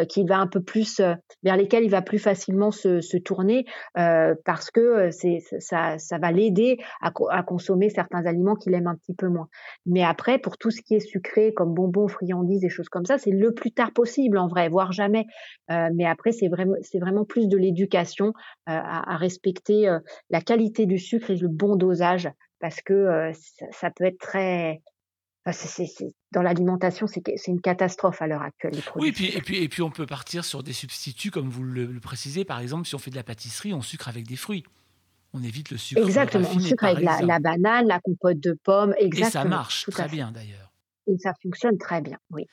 [0.09, 1.01] qui va un peu plus
[1.43, 3.65] vers lesquelles il va plus facilement se, tourner
[3.97, 5.09] euh, parce que euh,
[5.59, 9.49] ça va l'aider à, à, consommer certains aliments qu'il aime un petit peu moins.
[9.85, 13.17] Mais après, pour tout ce qui est sucré, comme bonbons, friandises et choses comme ça,
[13.17, 14.02] c'est le plus tard possible
[14.37, 15.25] en vrai, voire jamais.
[15.71, 18.31] Euh, mais après, c'est vraiment, c'est vraiment plus de l'éducation euh,
[18.67, 23.65] à, à, respecter euh, la qualité du sucre et le bon dosage, parce que ça,
[23.71, 24.81] ça peut être très
[26.31, 28.73] dans l'alimentation, c'est, une catastrophe à l'heure actuelle.
[28.95, 31.63] oui, et puis, et, puis, et puis on peut partir sur des substituts, comme vous
[31.63, 32.45] le, précisez.
[32.45, 34.63] Par exemple, si on fait de la pâtisserie, on sucre avec des fruits.
[35.33, 39.01] On évite le sucre Exactement, on sucre avec la banane, la compote de pommes, Et
[39.01, 40.71] ça exactement, marche très bien d'ailleurs.
[41.07, 42.47] et ça fonctionne très bien, oui.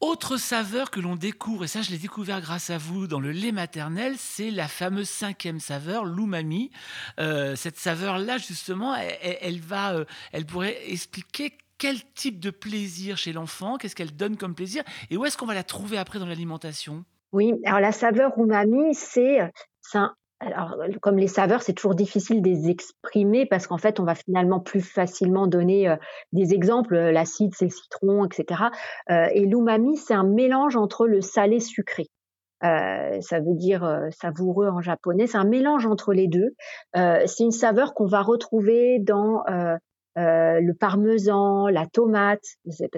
[0.00, 3.32] Autre saveur que l'on découvre, et ça je l'ai découvert grâce à vous dans le
[3.32, 6.70] lait maternel, c'est la fameuse cinquième saveur, l'umami.
[7.18, 13.32] Heu, cette saveur-là justement, elle va, heu, elle pourrait expliquer quel type de plaisir chez
[13.32, 13.76] l'enfant?
[13.76, 14.84] Qu'est-ce qu'elle donne comme plaisir?
[15.10, 17.04] Et où est-ce qu'on va la trouver après dans l'alimentation?
[17.32, 21.94] Oui, alors la saveur umami, c'est, c'est un alors, heu, comme les saveurs, c'est toujours
[21.96, 25.96] difficile de les exprimer parce qu'en fait, on va finalement plus facilement donner, heu,
[26.32, 28.70] des exemples, heu, l'acide, c'est citron et cetera,
[29.10, 32.06] heu et l'umami, c'est un mélange entre le salé sucré.
[32.64, 36.50] Heu, ça veut dire, savoureux en japonais, c'est un mélange entre les 2.
[36.96, 39.44] Heu, c'est une saveur qu'on va retrouver dans,
[40.18, 42.90] heu, le parmesan, la tomate, c'est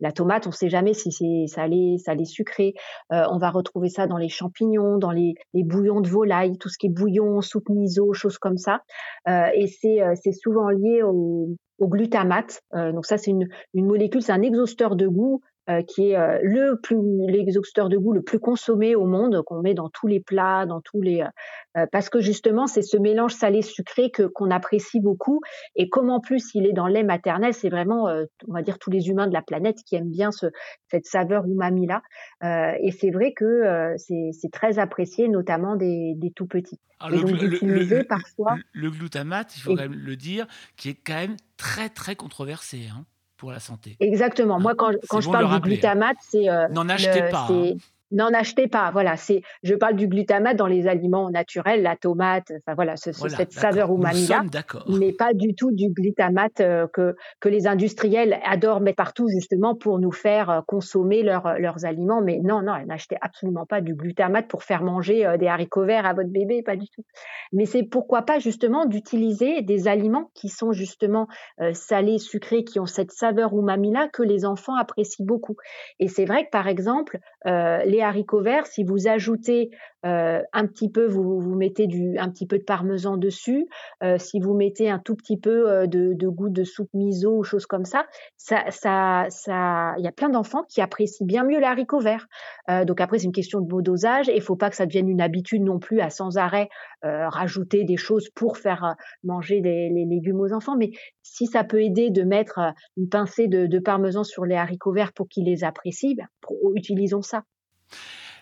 [0.00, 2.74] la tomate, on sait jamais si c'est salé salé sucré.
[3.12, 6.68] Heu, on va retrouver ça dans les champignons, dans les les bouillons de volaille, tout
[6.68, 8.80] ce qui est bouillon, soupe miso, choses comme ça.
[9.28, 12.60] Heu et c'est, c'est souvent lié au au glutamate.
[12.74, 15.40] Heu, donc ça, c'est une une molécule, c'est un exhausteur de goût,
[15.70, 16.96] heu, qui est, heu, le plus
[17.28, 20.80] l'exhausteur de goût le plus consommé au monde, qu'on met dans tous les plats, dans
[20.80, 21.26] tous les, heu
[21.82, 25.40] heu, parce que justement, c'est ce mélange salé-sucré que qu'on apprécie beaucoup.
[25.76, 28.04] Et comme en plus il est dans le lait maternel, c'est vraiment,
[28.48, 30.46] on va dire tous les humains de la planète qui aiment bien ce
[30.90, 32.02] cette saveur umami-là.
[32.44, 36.80] Heu et c'est vrai que, c'est très apprécié, notamment des des tout petits.
[37.00, 40.16] Alors et le donc le parfois le le glutamate, il faut et quand même le
[40.16, 43.06] dire, qui est quand même très, très controversé, hein,
[43.38, 44.60] pour la santé, Exactement.
[44.60, 47.46] Moi, quand je quand je bon parle du glutamate, c'est, heu, N'en achetez le pas,
[47.50, 47.72] hein.
[48.10, 52.50] N'en achetez pas, voilà, c'est je parle du glutamate dans les aliments naturels, la tomate,
[52.58, 54.88] enfin voilà, ce ce Voilà, cette saveur sommes d'accord.
[54.90, 59.74] mais pas du tout du glutamate, heu, que que les industriels adorent mettre partout justement
[59.74, 62.22] pour nous faire, heu, consommer leurs, leurs aliments.
[62.22, 66.14] Mais non, non, n'achetez absolument pas du glutamate pour faire manger, des haricots verts à
[66.14, 67.04] votre bébé, pas du tout.
[67.52, 71.26] Mais c'est pourquoi pas justement d'utiliser des aliments qui sont justement,
[71.72, 75.56] salés, sucrés, qui ont cette saveur umami-là que les enfants apprécient beaucoup.
[75.98, 79.70] Et c'est vrai que par exemple, heu, les haricots verts, si vous ajoutez,
[80.06, 81.86] heu, un petit peu, vous mettez
[82.18, 83.66] un petit peu de parmesan dessus,
[84.02, 87.36] heu, si vous mettez un tout petit peu, heu, de de gouttes de soupe miso
[87.38, 88.06] ou choses comme ça,
[88.36, 92.26] ça ça ça il y a plein d'enfants qui apprécient bien mieux les haricots verts.
[92.86, 95.08] Donc après c'est une question de bon dosage et il faut pas que ça devienne
[95.08, 96.68] une habitude non plus à sans arrêt,
[97.02, 100.76] rajouter des choses pour faire, manger les légumes aux enfants.
[100.76, 100.90] Mais
[101.22, 102.60] si ça peut aider de mettre,
[102.96, 106.26] une pincée de parmesan sur les haricots verts pour qu'ils les apprécient, ben,
[106.74, 107.42] utilisons ça.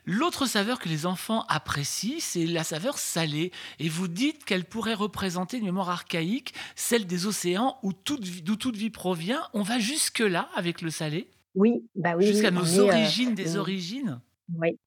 [0.05, 4.95] L'autre saveur que les enfants apprécient, c'est la saveur salée et vous dites qu'elle pourrait
[4.95, 9.49] représenter une mémoire archaïque, celle des océans où toute d'où toute vie provient.
[9.53, 11.31] On va jusque-là avec le salé?
[11.55, 14.21] Oui, bah, oui, Jusqu'à oui, nos heu, origines des origines?
[14.55, 14.79] oui.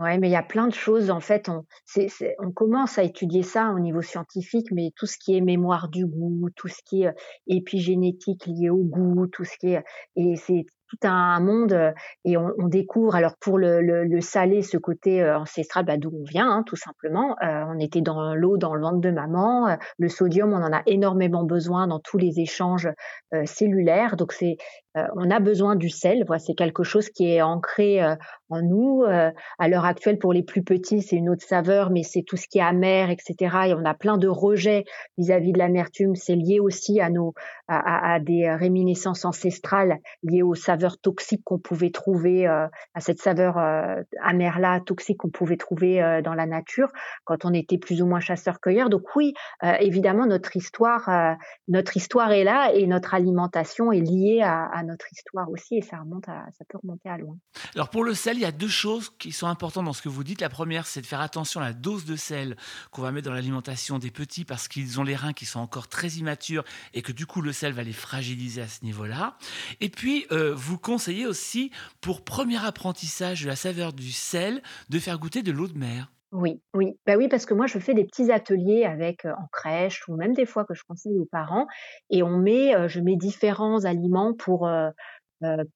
[0.00, 2.98] Ouais, mais il y a plein de choses en fait, on c'est c'est on commence
[2.98, 6.68] à étudier ça au niveau scientifique, mais tout ce qui est mémoire du goût, tout
[6.68, 7.14] ce qui est, heu,
[7.48, 9.84] épigénétique lié au goût, tout ce qui est
[10.16, 11.92] et c'est tout un monde, heu
[12.24, 15.96] et on on découvre alors pour le le le salé, ce côté, heu, ancestral, bah,
[15.98, 17.36] d'où on vient, hein, tout simplement.
[17.42, 20.72] Heu, on était dans l'eau dans le ventre de maman, heu, le sodium, on en
[20.72, 22.88] a énormément besoin dans tous les échanges,
[23.34, 24.56] heu, cellulaires, donc c'est,
[24.96, 28.16] heu, on a besoin du sel, voilà, c'est quelque chose qui est ancré, heu,
[28.50, 32.02] en nous, heu à l'heure actuelle, pour les plus petits, c'est une autre saveur, mais
[32.02, 34.84] c'est tout ce qui est amer, et cetera et on a plein de rejets
[35.18, 36.14] vis-à-vis de l'amertume.
[36.16, 37.32] C'est lié aussi à nos
[37.68, 44.04] à des réminiscences ancestrales liées aux saveurs toxiques qu'on pouvait trouver, à cette saveur, heu,
[44.24, 46.88] amère-là, toxique qu'on pouvait trouver, dans la nature
[47.24, 48.90] quand on était plus ou moins chasseurs-cueilleurs.
[48.90, 49.34] Donc oui,
[49.80, 51.36] évidemment, notre histoire,
[51.68, 55.98] notre histoire est là et notre alimentation est liée à notre histoire aussi et ça
[55.98, 57.36] remonte à ça peut remonter à loin.
[57.74, 60.08] Alors pour le sel, il y a 2 choses qui sont importantes dans ce que
[60.08, 60.40] vous dites.
[60.40, 62.56] La première, c'est de faire attention à la dose de sel
[62.90, 65.88] qu'on va mettre dans l'alimentation des petits parce qu'ils ont les reins qui sont encore
[65.88, 66.64] très immatures
[66.94, 69.36] et que du coup le sel va les fragiliser à ce niveau-là.
[69.80, 74.98] Et puis, heu, vous conseillez aussi pour premier apprentissage de la saveur du sel, de
[74.98, 76.10] faire goûter de l'eau de mer.
[76.32, 76.96] Oui, oui.
[77.06, 80.32] Bah, oui, parce que moi, je fais des petits ateliers avec, en crèche ou même
[80.32, 81.66] des fois que je conseille aux parents
[82.08, 84.68] et on met, je mets différents aliments pour,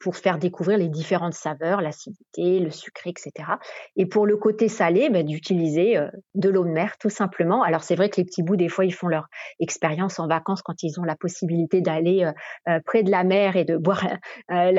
[0.01, 3.59] pour faire découvrir les différentes saveurs, l'acidité, le sucré et cetera
[3.97, 7.63] et pour le côté salé, bah, d'utiliser, heu, de l'eau de mer tout simplement.
[7.63, 9.29] Alors c'est vrai que les petits bouts, des fois, ils font leur
[9.61, 12.25] expérience en vacances quand ils ont la possibilité d'aller,
[12.69, 14.05] heu, près de la mer et de boire,
[14.49, 14.71] la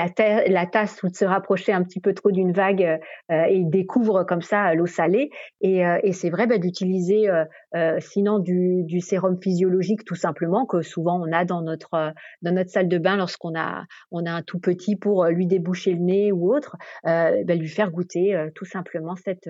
[0.48, 4.24] la tasse ou de se rapprocher un petit peu trop d'une vague, et ils découvrent
[4.26, 5.30] comme ça, l'eau salée
[5.62, 7.30] et et c'est vrai, bah, d'utiliser,
[7.76, 12.12] heu, sinon du sérum physiologique tout simplement que souvent on a dans notre, heu,
[12.42, 15.48] dans notre salle de bain lorsqu'on a on a un tout petit pour, heu, lui
[15.48, 19.50] déboucher le nez ou autre, bah, lui faire goûter, tout simplement cette,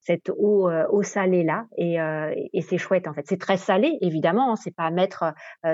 [0.00, 1.96] cette eau, eau salée là, et,
[2.52, 3.24] et c'est chouette en fait.
[3.28, 5.24] C'est très salé évidemment, hein, c'est pas à mettre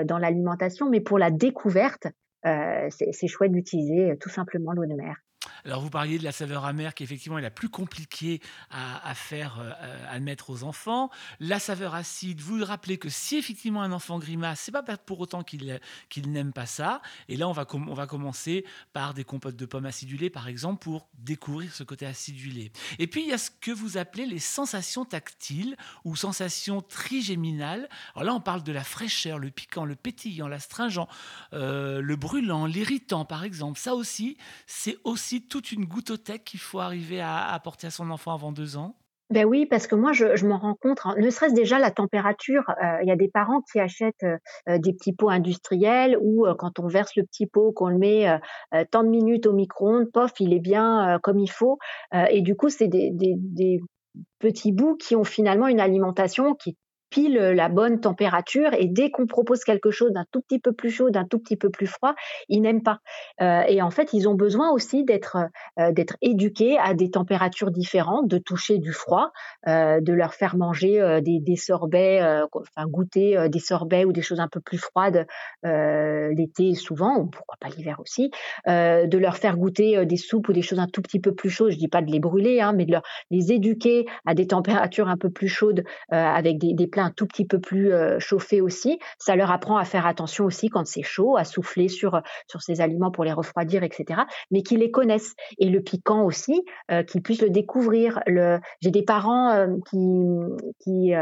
[0.05, 2.07] dans l'alimentation, mais pour la découverte,
[2.43, 5.17] c'est chouette d'utiliser tout simplement l'eau de mer.
[5.65, 9.59] Alors vous parliez de la saveur amère qui effectivement est la plus compliquée à, faire
[9.59, 11.09] euh, admettre aux enfants.
[11.39, 15.43] La saveur acide, vous rappelez que si effectivement un enfant grimace, c'est pas pour autant
[15.43, 17.01] qu'il qu'il n'aime pas ça.
[17.29, 20.83] Et là on va, on va commencer par des compotes de pommes acidulées par exemple
[20.83, 22.71] pour découvrir ce côté acidulé.
[22.99, 27.87] Et puis il y a ce que vous appelez les sensations tactiles ou sensations trigéminales.
[28.15, 31.07] Alors là on parle de la fraîcheur, le piquant, le pétillant, l'astringent,
[31.53, 33.79] euh, le brûlant, l'irritant par exemple.
[33.79, 38.33] Ça aussi c'est aussi toute une gouttotech qu'il faut arriver à apporter à son enfant
[38.33, 38.95] avant deux ans
[39.29, 41.15] ben oui, parce que moi, je, je m'en rends compte, hein.
[41.17, 42.63] ne serait-ce déjà la température.
[42.69, 44.37] Euh, il y a des parents qui achètent euh,
[44.67, 48.27] euh, des petits pots industriels où, quand on verse le petit pot, qu'on le met
[48.91, 51.77] tant de minutes au micro-ondes, pof, il est bien comme il faut.
[52.29, 53.79] et du coup, c'est des, des, des
[54.39, 56.77] petits bouts qui ont finalement une alimentation qui
[57.13, 60.89] pile la bonne température et dès qu'on propose quelque chose d'un tout petit peu plus
[60.89, 62.15] chaud, d'un tout petit peu plus froid,
[62.49, 63.01] ils n'aiment pas.
[63.39, 65.37] Euh, et en fait, ils ont besoin aussi d'être
[65.79, 69.31] euh, d'être éduqués à des températures différentes, de toucher du froid,
[69.67, 72.19] euh, de leur faire manger des, des, sorbets,
[72.51, 75.27] enfin goûter des sorbets ou des choses un peu plus froides
[75.63, 78.31] l'été souvent, ou pourquoi pas l'hiver aussi,
[78.65, 81.71] de leur faire goûter des soupes ou des choses un tout petit peu plus chaudes.
[81.71, 85.07] Je dis pas de les brûler, hein, mais de leur, les éduquer à des températures
[85.07, 88.61] un peu plus chaudes avec des, des plats un tout petit peu plus euh, chauffé
[88.61, 88.99] aussi.
[89.19, 92.81] Ça leur apprend à faire attention aussi quand c'est chaud, à souffler sur, sur ces
[92.81, 94.21] aliments pour les refroidir, etc.
[94.51, 95.35] Mais qu'ils les connaissent.
[95.59, 98.19] Et le piquant aussi, euh, qu'ils puissent le découvrir.
[98.81, 101.13] J'ai des parents euh, qui,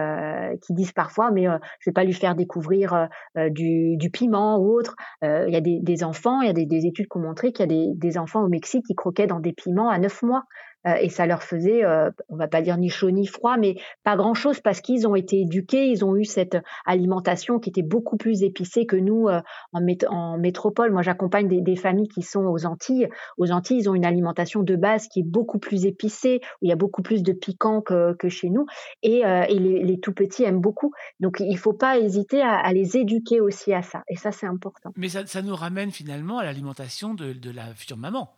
[0.61, 1.45] qui, disent parfois, mais
[1.79, 4.95] je vais pas lui faire découvrir du, piment ou autre.
[5.21, 7.61] Il y a des, enfants, il y a des, des études qui ont montré qu'il
[7.61, 10.43] y a des, des enfants au Mexique qui croquaient dans des piments à 9 mois.
[10.87, 13.75] Euh, et ça leur faisait, euh, on va pas dire ni chaud ni froid, mais
[14.03, 18.17] pas grand-chose parce qu'ils ont été éduqués, ils ont eu cette alimentation qui était beaucoup
[18.17, 19.41] plus épicée que nous euh,
[19.73, 20.91] en, métropole.
[20.91, 23.09] Moi, j'accompagne des, familles qui sont aux Antilles.
[23.37, 26.69] Aux Antilles, ils ont une alimentation de base qui est beaucoup plus épicée, où il
[26.69, 28.65] y a beaucoup plus de piquant que, chez nous,
[29.01, 30.91] et, les, tout petits aiment beaucoup.
[31.19, 34.91] Donc, il faut pas hésiter à, les éduquer aussi à ça, et ça, c'est important.
[34.95, 38.29] Mais ça, ça, nous ramène finalement à l'alimentation de, de la future maman.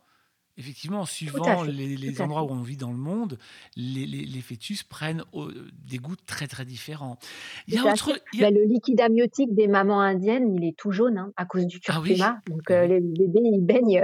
[0.56, 3.40] Effectivement, suivant les, endroits où on vit dans le monde,
[3.76, 5.24] les, fœtus prennent
[5.86, 7.18] des goûts très très différents.
[7.68, 11.18] Il y a autre, bah, le liquide amniotique des mamans indiennes, il est tout jaune
[11.18, 12.40] hein, à cause du ah curcuma.
[12.48, 14.04] Donc ah euh, les bébés, ils baignent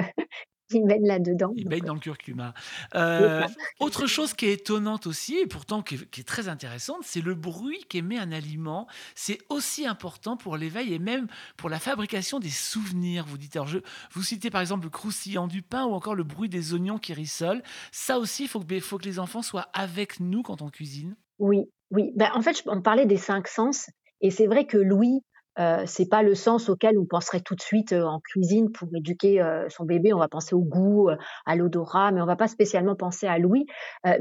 [0.71, 1.51] il baigne là-dedans.
[1.55, 2.53] Il baigne dans le curcuma.
[2.95, 3.45] Euh,
[3.79, 7.83] autre chose qui est étonnante aussi, et pourtant qui est, très intéressante, c'est le bruit
[7.89, 8.87] qu'émet un aliment.
[9.15, 11.27] C'est aussi important pour l'éveil et même
[11.57, 13.25] pour la fabrication des souvenirs.
[13.27, 13.79] Vous dites, alors je,
[14.13, 17.13] vous citez par exemple le croustillant du pain ou encore le bruit des oignons qui
[17.13, 17.63] rissolent.
[17.91, 21.15] Ça aussi, il faut que, faut que les enfants soient avec nous quand on cuisine.
[21.39, 22.11] Oui, oui.
[22.15, 23.89] Ben, en fait, on parlait des cinq sens.
[24.21, 25.23] Et c'est vrai que Louis
[25.59, 28.87] euh, c'est pas le sens auquel on penserait tout de suite euh, en cuisine pour
[28.95, 30.13] éduquer euh, son bébé.
[30.13, 31.09] On va penser au goût,
[31.45, 33.65] à l'odorat, mais on va pas spécialement penser à l'ouïe.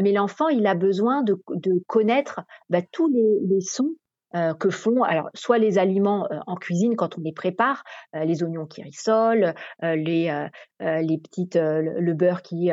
[0.01, 1.37] mais l'enfant, il a besoin de,
[1.87, 3.95] connaître bah, tous les, sons
[4.59, 8.83] que font alors soit les aliments en cuisine quand on les prépare, les oignons qui
[8.83, 10.49] rissolent, les
[10.81, 12.71] les petites le, beurre qui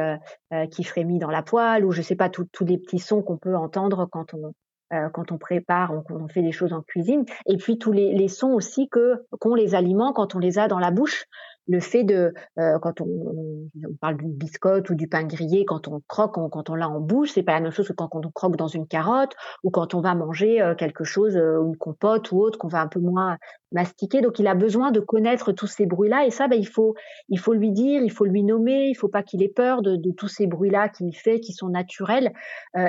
[0.72, 3.56] qui frémit dans la poêle ou je sais pas tous les petits sons qu'on peut
[3.56, 4.52] entendre quand on
[4.94, 8.54] euh, quand on prépare, on fait des choses en cuisine, et puis tous les, sons
[8.54, 11.26] aussi que les aliments quand on les a dans la bouche
[11.68, 15.88] le fait de euh, quand on, on, parle d'une biscotte ou du pain grillé, quand
[15.88, 18.32] on croque, quand on l'a en bouche, c'est pas la même chose que quand on
[18.32, 22.32] croque dans une carotte ou quand on va manger euh, quelque chose, euh, une compote
[22.32, 23.38] ou autre qu'on va un peu moins
[23.72, 24.22] mastiquer.
[24.22, 26.94] Donc il a besoin de connaître tous ces bruits-là et ça, ben, il faut
[27.30, 29.96] il faut lui dire, il faut lui nommer, il faut pas qu'il ait peur de,
[29.96, 32.32] de tous ces bruits-là qu'il fait, qui sont naturels.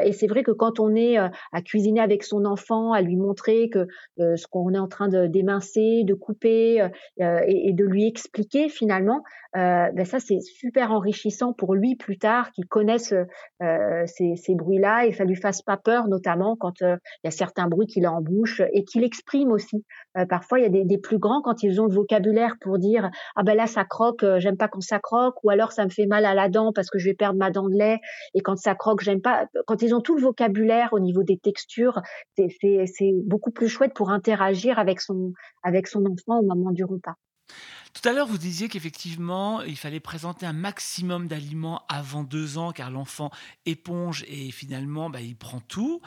[0.04, 3.68] et c'est vrai que quand on est à cuisiner avec son enfant, à lui montrer
[3.70, 3.86] que
[4.18, 6.86] ce qu'on est en train de d'émincer, de couper
[7.18, 9.22] et de lui expliquer finalement,
[9.56, 13.14] euh, ben ça c'est super enrichissant pour lui plus tard qu'il connaisse
[13.62, 17.30] euh, ces, bruits-là et ça lui fasse pas peur, notamment quand euh, il y a
[17.30, 19.84] certains bruits qu'il a en bouche et qu'il exprime aussi.
[20.28, 23.42] Parfois il y a des, plus grands quand ils ont le vocabulaire pour dire ah
[23.42, 26.24] ben là ça croque, j'aime pas quand ça croque, ou alors ça me fait mal
[26.24, 27.98] à la dent parce que je vais perdre ma dent de lait
[28.34, 29.46] et quand ça croque j'aime pas.
[29.66, 32.00] Quand ils ont tout le vocabulaire au niveau des textures,
[32.36, 37.14] c'est beaucoup plus chouette pour interagir avec son avec son enfant au moment du repas.
[37.96, 42.70] Tout à l'heure, vous disiez qu'effectivement, il fallait présenter un maximum d'aliments avant 2 ans,
[42.70, 43.30] car l'enfant
[43.64, 46.02] éponge et finalement, bah, il prend tout.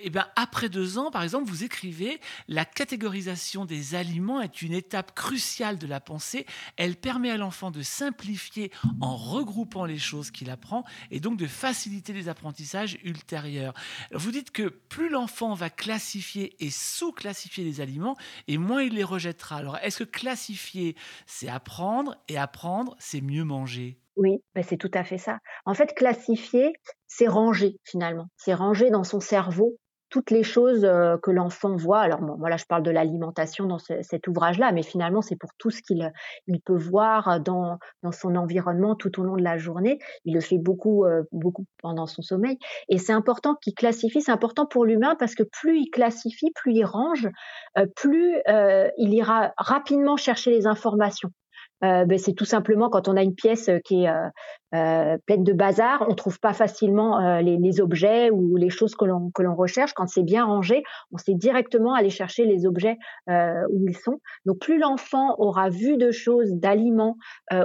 [0.00, 4.72] Et ben, après 2 ans, par exemple, vous écrivez: «La catégorisation des aliments est une
[4.72, 6.46] étape cruciale de la pensée.
[6.76, 11.48] Elle permet à l'enfant de simplifier en regroupant les choses qu'il apprend et donc de
[11.48, 13.74] faciliter les apprentissages ultérieurs».
[14.12, 18.16] Vous dites que plus l'enfant va classifier et sous-classifier les aliments
[18.46, 19.56] et moins il les rejettera.
[19.56, 20.94] Alors, est-ce que classifier,
[21.26, 24.00] c'est apprendre et apprendre, c'est mieux manger.
[24.16, 25.38] Oui, bah, c'est tout à fait ça.
[25.64, 26.72] En fait, classifier,
[27.06, 28.26] c'est ranger finalement.
[28.36, 29.78] C'est ranger dans son cerveau
[30.10, 32.00] toutes les choses euh, que l'enfant voit.
[32.00, 35.36] Alors bon, moi là, je parle de l'alimentation dans ce- cet ouvrage-là, mais finalement, c'est
[35.36, 36.10] pour tout ce qu'il
[36.46, 39.98] il peut voir dans, dans son environnement tout au long de la journée.
[40.24, 42.58] Il le fait beaucoup, euh, beaucoup pendant son sommeil.
[42.88, 44.20] Et c'est important qu'il classifie.
[44.22, 47.28] C'est important pour l'humain parce que plus il classifie, plus il range,
[47.78, 51.30] euh, plus euh, il ira rapidement chercher les informations.
[51.84, 54.08] Heu, beh, c'est tout simplement quand on a une pièce, heu, qui est,
[54.74, 59.30] heu, pleine de bazar, on trouve pas facilement, les objets ou les choses que l'on
[59.32, 59.92] que l'on recherche.
[59.94, 62.96] Quand c'est bien rangé, on sait directement aller chercher les objets,
[63.28, 64.18] où ils sont.
[64.46, 67.16] Donc plus l'enfant aura vu de choses, d'aliments,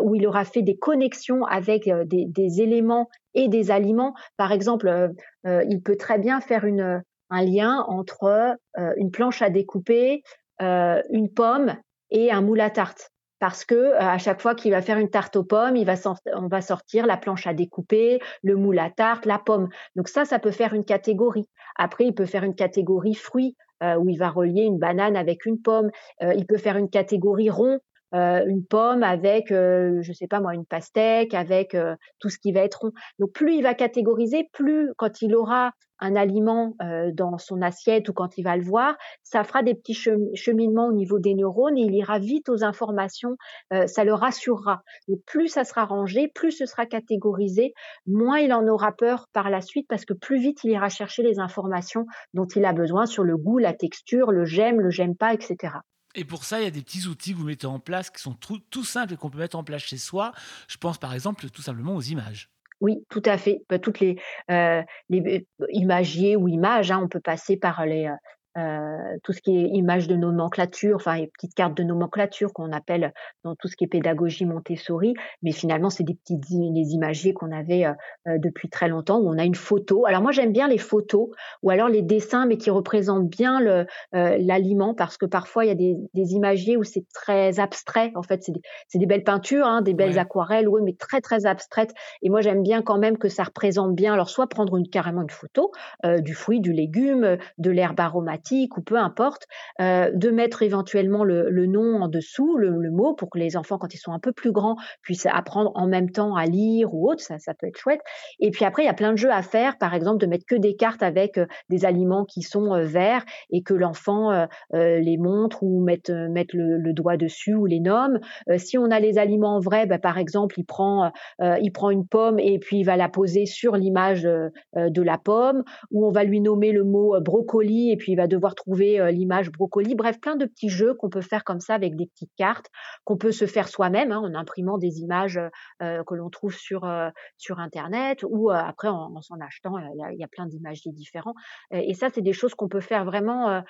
[0.03, 4.14] où il aura fait des connexions avec, des des éléments et des aliments.
[4.38, 5.11] Par exemple,
[5.45, 8.55] il peut très bien faire une, un lien entre,
[8.97, 10.22] une planche à découper,
[10.59, 11.76] une pomme
[12.11, 13.12] et un moule à tarte
[13.44, 15.96] parce que euh, à chaque fois qu'il va faire une tarte aux pommes, il va
[16.34, 19.68] on va sortir la planche à découper, le moule à tarte, la pomme.
[19.98, 21.50] Donc ça, ça peut faire une catégorie.
[21.76, 25.46] Après, il peut faire une catégorie fruits euh, où il va relier une banane avec
[25.46, 25.91] une pomme.
[26.22, 27.82] Euh, il peut faire une catégorie rond
[28.14, 32.38] euh, une pomme avec, euh, je sais pas moi, une pastèque, avec euh, tout ce
[32.38, 32.91] qui va être rond.
[33.20, 38.09] Donc plus il va catégoriser, plus quand il aura un aliment euh, dans son assiette
[38.09, 39.93] ou quand il va le voir, ça fera des petits
[40.36, 43.38] cheminements au niveau des neurones et il ira vite aux informations,
[43.86, 44.82] ça le rassurera.
[45.07, 47.74] Donc plus ça sera rangé, plus ce sera catégorisé,
[48.05, 51.24] moins il en aura peur par la suite parce que plus vite il ira chercher
[51.24, 55.16] les informations dont il a besoin sur le goût, la texture, le j'aime, le j'aime
[55.16, 55.78] pas, etc.
[56.16, 58.22] Et pour ça, il y a des petits outils que vous mettez en place qui
[58.22, 60.32] sont tout, simples et qu'on peut mettre en place chez soi.
[60.68, 62.49] Je pense par exemple tout simplement aux images.
[62.82, 63.61] Oui, tout à fait.
[63.82, 64.20] Toutes les,
[64.51, 68.11] heu, les imagiers ou images, hein, on peut passer par les,
[68.58, 72.72] heu, tout ce qui est images de nomenclature, enfin les petites cartes de nomenclature qu'on
[72.72, 77.34] appelle dans tout ce qui est pédagogie Montessori, mais finalement c'est des petites les imagiers
[77.34, 77.93] qu'on avait, heu
[78.28, 80.06] heu, depuis très longtemps où on a une photo.
[80.06, 81.30] Alors moi j'aime bien les photos
[81.62, 85.72] ou alors les dessins, mais qui représentent bien heu, l'aliment parce que parfois il y
[85.72, 88.12] a des des imagiers où c'est très abstrait.
[88.16, 90.20] En fait, c'est des c'est des belles peintures, hein, des belles Ouais.
[90.20, 93.95] aquarelles, ouais, mais très, très abstraites et moi j'aime bien quand même que ça représente
[93.95, 95.72] bien alors soit prendre une carrément une photo,
[96.20, 99.46] du fruit, du légume, de l'herbe aromatique ou peu importe,
[99.82, 103.94] heu, de mettre éventuellement le nom en dessous, le mot pour que les enfants, quand
[103.94, 107.22] ils sont un peu plus grands, puissent apprendre en même temps à lire ou autre,
[107.22, 108.02] ça ça peut être chouette.
[108.39, 110.46] Et puis après il y a plein de jeux à faire, par exemple de mettre
[110.48, 115.18] que des cartes avec, heu, des aliments qui sont, heu, verts et que l'enfant, les
[115.18, 118.20] montre ou mette, mette le doigt dessus ou les nomme.
[118.58, 122.39] Si on a les aliments vrais, bah, par exemple, il prend, il prend une pomme
[122.39, 126.24] et puis il va la poser sur l'image, heu, de la pomme ou on va
[126.24, 129.96] lui nommer le mot, brocoli et puis il va devoir trouver, heu, l'image brocoli.
[129.96, 132.68] Bref, plein de petits jeux qu'on peut faire comme ça avec des petites cartes,
[133.06, 135.38] qu'on peut se faire soi-même, hein, en imprimant des images,
[135.82, 140.18] heu, que l'on trouve sur, heu, sur internet ou, après en en s'en achetant, il
[140.20, 141.36] y a plein d'imagiers différents.
[141.72, 143.62] Et ça, c'est des choses qu'on peut faire vraiment,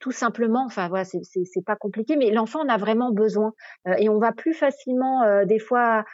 [0.00, 0.64] tout simplement.
[0.66, 3.52] Enfin voilà, c'est pas compliqué, mais l'enfant en a vraiment besoin,
[3.98, 6.04] et on va plus facilement, des fois,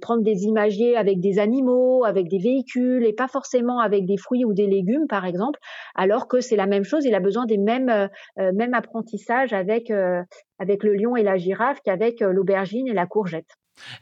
[0.00, 4.44] prendre des imagiers avec des animaux, avec des véhicules et pas forcément avec des fruits
[4.44, 5.58] ou des légumes, par exemple,
[5.94, 7.04] alors que c'est la même chose.
[7.04, 8.08] Il a besoin des mêmes, heu
[8.40, 10.22] heu, mêmes apprentissages avec, heu,
[10.58, 13.48] avec le lion et la girafe qu'avec, l'aubergine et la courgette.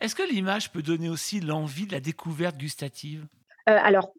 [0.00, 3.26] Est-ce que l'image peut donner aussi l'envie de la découverte gustative?
[3.66, 4.12] Alors,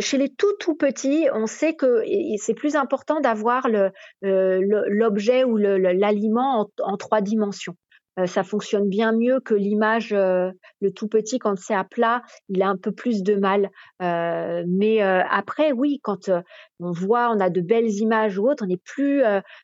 [0.00, 2.02] chez les tout, tout petits, on sait que
[2.38, 3.90] c'est plus important d'avoir le,
[4.24, 7.74] heu, le l'objet ou l'aliment en en 3 dimensions.
[8.18, 12.22] Heu, ça fonctionne bien mieux que l'image, heu, le tout petit quand c'est à plat,
[12.48, 13.70] il a un peu plus de mal.
[14.02, 16.30] Heu, mais, après oui, quand,
[16.80, 19.22] on voit, on a de belles images ou autre, on est plus,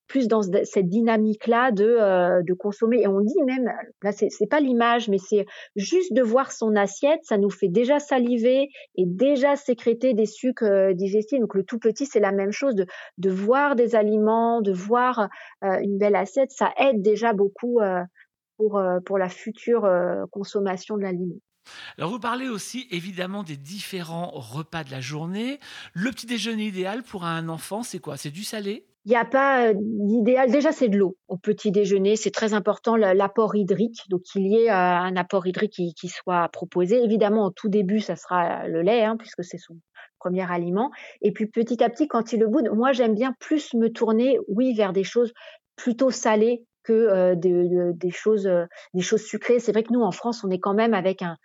[0.09, 3.71] plus dans ce cette dynamique-là de, de consommer et on dit même,
[4.03, 5.47] là c'est pas l'image, mais c'est
[5.77, 10.63] juste de voir son assiette, ça nous fait déjà saliver et déjà sécréter des sucs,
[10.63, 11.41] heu, digestifs.
[11.41, 12.87] Donc le tout petit, c'est la même chose de
[13.19, 15.29] de voir des aliments, de voir,
[15.63, 17.81] une belle assiette, ça aide déjà beaucoup,
[18.61, 21.37] pour, heu, pour la future, heu, consommation de l'aliment.
[21.97, 25.61] Alors vous parlez aussi évidemment des différents repas de la journée.
[25.95, 28.17] Le petit déjeuner idéal pour un enfant, c'est quoi?
[28.17, 28.87] C'est du salé?
[29.07, 30.51] Il n'y a pas d'idéal.
[30.51, 32.17] Déjà, c'est de l'eau au petit déjeuner.
[32.17, 34.03] C'est très important l'apport hydrique.
[34.11, 37.03] Donc, il y ait un apport hydrique qui, soit proposé.
[37.03, 39.77] Évidemment, au tout début, ça sera le lait, hein, puisque c'est son
[40.19, 40.91] premier aliment.
[41.23, 44.39] Et puis, petit à petit, quand il le boude, moi, j'aime bien plus me tourner,
[44.49, 45.33] oui, vers des choses
[45.77, 48.51] plutôt salées que des, choses,
[48.95, 49.59] des choses sucrées.
[49.59, 51.37] C'est vrai que nous, en France, on est quand même avec un,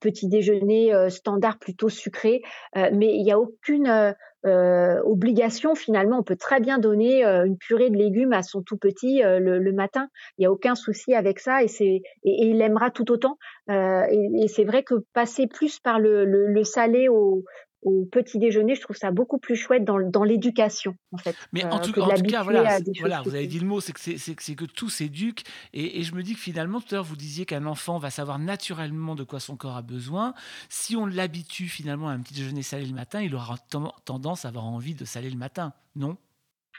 [0.00, 2.42] petit déjeuner standard plutôt sucré,
[2.74, 6.18] mais il n'y a aucune obligation finalement.
[6.18, 10.08] On peut très bien donner une purée de légumes à son tout petit le, matin.
[10.38, 13.38] Il n'y a aucun souci avec ça et, et, il aimera tout autant.
[13.68, 17.44] et, c'est vrai que passer plus par le, le salé au,
[17.86, 21.36] au petit déjeuner, je trouve ça beaucoup plus chouette dans, dans l'éducation, en fait.
[21.52, 24.00] Mais en, tout, en tout, cas, voilà, voilà vous avez dit le mot, c'est que,
[24.00, 25.44] c'est, que tout s'éduque.
[25.72, 28.10] Et, et, je me dis que finalement, tout à l'heure, vous disiez qu'un enfant va
[28.10, 30.34] savoir naturellement de quoi son corps a besoin.
[30.68, 33.56] Si on l'habitue finalement à un petit déjeuner salé le matin, il aura
[34.04, 36.16] tendance à avoir envie de saler le matin, non?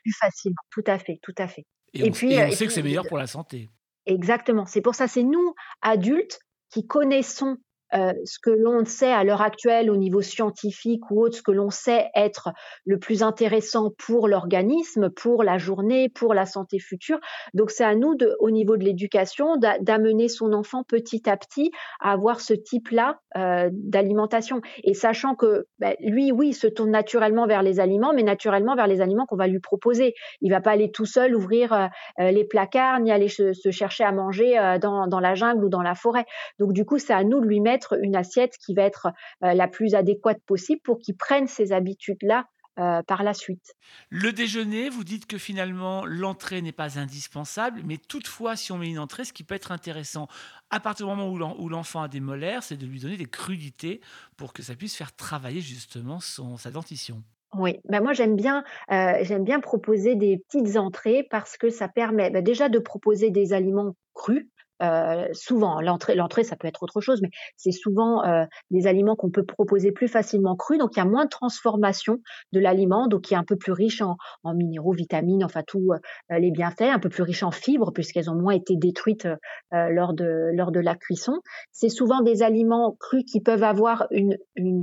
[0.04, 1.66] Plus facilement, tout à fait, tout à fait.
[1.94, 3.70] Et, puis, on sait que c'est meilleur pour la santé.
[4.06, 4.66] Exactement.
[4.66, 6.40] C'est pour ça, c'est nous, adultes,
[6.70, 7.58] qui connaissons
[7.94, 11.52] euh, ce que l'on sait à l'heure actuelle au niveau scientifique ou autre, ce que
[11.52, 12.50] l'on sait être
[12.86, 17.20] le plus intéressant pour l'organisme, pour la journée, pour la santé future.
[17.54, 21.72] Donc c'est à nous, au niveau de l'éducation, d'amener son enfant petit à petit
[22.02, 24.62] à avoir ce type-là euh, d'alimentation.
[24.84, 28.88] Et sachant que ben, lui, oui, se tourne naturellement vers les aliments, mais naturellement vers
[28.88, 30.14] les aliments qu'on va lui proposer.
[30.42, 31.74] Il va pas aller tout seul ouvrir
[32.20, 35.82] euh, les placards, ni aller se, chercher à manger dans, dans la jungle ou dans
[35.82, 36.26] la forêt.
[36.60, 39.08] Donc du coup, c'est à nous de lui mettre une assiette qui va être
[39.44, 42.46] euh, la plus adéquate possible pour qu'il prenne ces habitudes-là
[42.80, 43.74] euh, par la suite.
[44.10, 48.88] Le déjeuner, vous dites que finalement l'entrée n'est pas indispensable, mais toutefois, si on met
[48.88, 50.28] une entrée, ce qui peut être intéressant,
[50.70, 54.00] à partir du moment où l'enfant a des molaires, c'est de lui donner des crudités
[54.36, 57.24] pour que ça puisse faire travailler justement son, sa dentition.
[57.56, 61.88] Oui, ben moi j'aime bien, euh, j'aime bien proposer des petites entrées parce que ça
[61.88, 64.48] permet ben déjà de proposer des aliments crus,
[64.82, 69.32] euh, souvent, l'entrée, ça peut être autre chose, mais c'est souvent euh, des aliments qu'on
[69.32, 70.80] peut proposer plus facilement crus.
[70.80, 72.20] Donc, il y a moins de transformation
[72.52, 74.18] de l'aliment, donc qui est un peu plus riche en,
[74.54, 78.36] minéraux, vitamines, enfin tous euh, les bienfaits, un peu plus riche en fibres puisqu'elles ont
[78.36, 79.28] moins été détruites
[79.72, 81.34] lors de lors de la cuisson.
[81.72, 84.38] C'est souvent des aliments crus qui peuvent avoir une,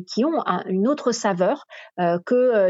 [0.07, 1.65] qui ont une autre saveur
[1.99, 2.69] que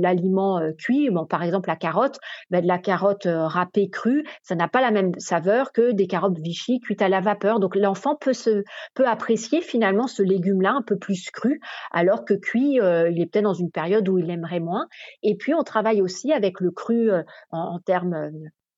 [0.00, 1.10] l'aliment cuit.
[1.28, 2.18] Par exemple, la carotte,
[2.50, 6.38] ben, de la carotte râpée crue, ça n'a pas la même saveur que des carottes
[6.50, 7.60] Vichy cuite à la vapeur.
[7.60, 11.60] Donc l'enfant peut se peut apprécier finalement ce légume-là un peu plus cru,
[11.92, 14.86] alors que cuit, euh, il est peut-être dans une période où il aimerait moins.
[15.22, 18.30] Et puis on travaille aussi avec le cru euh, en, termes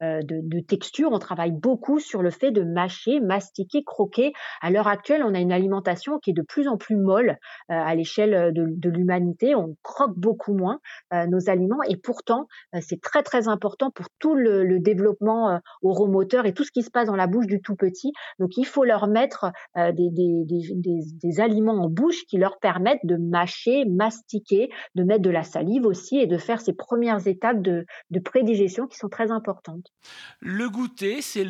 [0.03, 1.11] euh, de, texture.
[1.13, 4.33] On travaille beaucoup sur le fait de mâcher, mastiquer, croquer.
[4.61, 7.75] À l'heure actuelle, on a une alimentation qui est de plus en plus molle euh,
[7.75, 9.55] à l'échelle euh, de, l'humanité.
[9.55, 10.81] On croque beaucoup moins
[11.13, 12.47] nos aliments et pourtant,
[12.81, 17.07] c'est très très important pour tout le, développement oromoteur et tout ce qui se passe
[17.07, 18.13] dans la bouche du tout petit.
[18.39, 23.85] Donc, il faut leur mettre des, des, aliments en bouche qui leur permettent de mâcher,
[23.85, 28.21] mastiquer, de mettre de la salive aussi et de faire ces premières étapes de, de
[28.21, 29.92] prédigestion qui sont très importantes.
[30.41, 31.47] Le goûter, c'est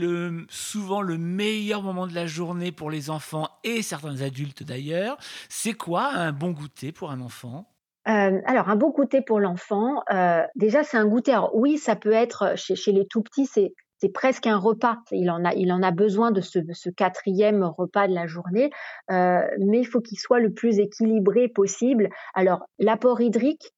[0.49, 5.17] souvent le meilleur moment de la journée pour les enfants et certains adultes d'ailleurs.
[5.49, 7.67] C'est quoi un bon goûter pour un enfant?
[8.09, 11.33] Euh, alors, un bon goûter pour l'enfant, euh, déjà, c'est un goûter.
[11.33, 13.73] Alors, oui, ça peut être chez, les tout petits, c'est
[14.13, 14.99] presque un repas.
[15.13, 16.59] Il en a, il en a besoin de ce,
[16.91, 18.71] quatrième repas de la journée,
[19.11, 22.11] euh, mais il faut qu'il soit le plus équilibré possible.
[22.35, 23.73] Alors, l'apport hydrique,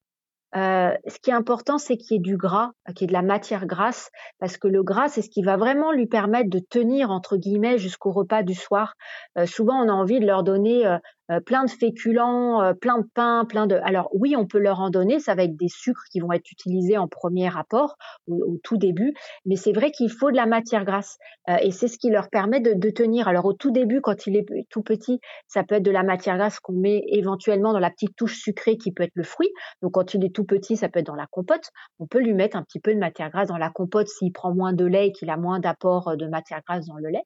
[0.55, 3.13] euh, ce qui est important, c'est qu'il y ait du gras, qu'il y ait de
[3.13, 6.59] la matière grasse, parce que le gras, c'est ce qui va vraiment lui permettre de
[6.59, 8.95] tenir, entre guillemets, jusqu'au repas du soir.
[9.37, 10.97] Euh, souvent, on a envie de leur donner euh,
[11.31, 13.75] euh, plein de féculents, euh, plein de pain, plein de.
[13.83, 16.51] Alors oui, on peut leur en donner, ça va être des sucres qui vont être
[16.51, 17.95] utilisés en premier apport
[18.27, 19.13] au, tout début,
[19.45, 21.17] mais c'est vrai qu'il faut de la matière grasse
[21.49, 23.27] euh, et c'est ce qui leur permet de, de, tenir.
[23.27, 26.37] Alors au tout début, quand il est tout petit, ça peut être de la matière
[26.37, 29.49] grasse qu'on met éventuellement dans la petite touche sucrée qui peut être le fruit.
[29.81, 31.69] Donc quand il est tout petit, ça peut être dans la compote.
[31.99, 34.53] On peut lui mettre un petit peu de matière grasse dans la compote s'il prend
[34.53, 37.23] moins de lait et qu'il a moins d'apport de matière grasse dans le lait.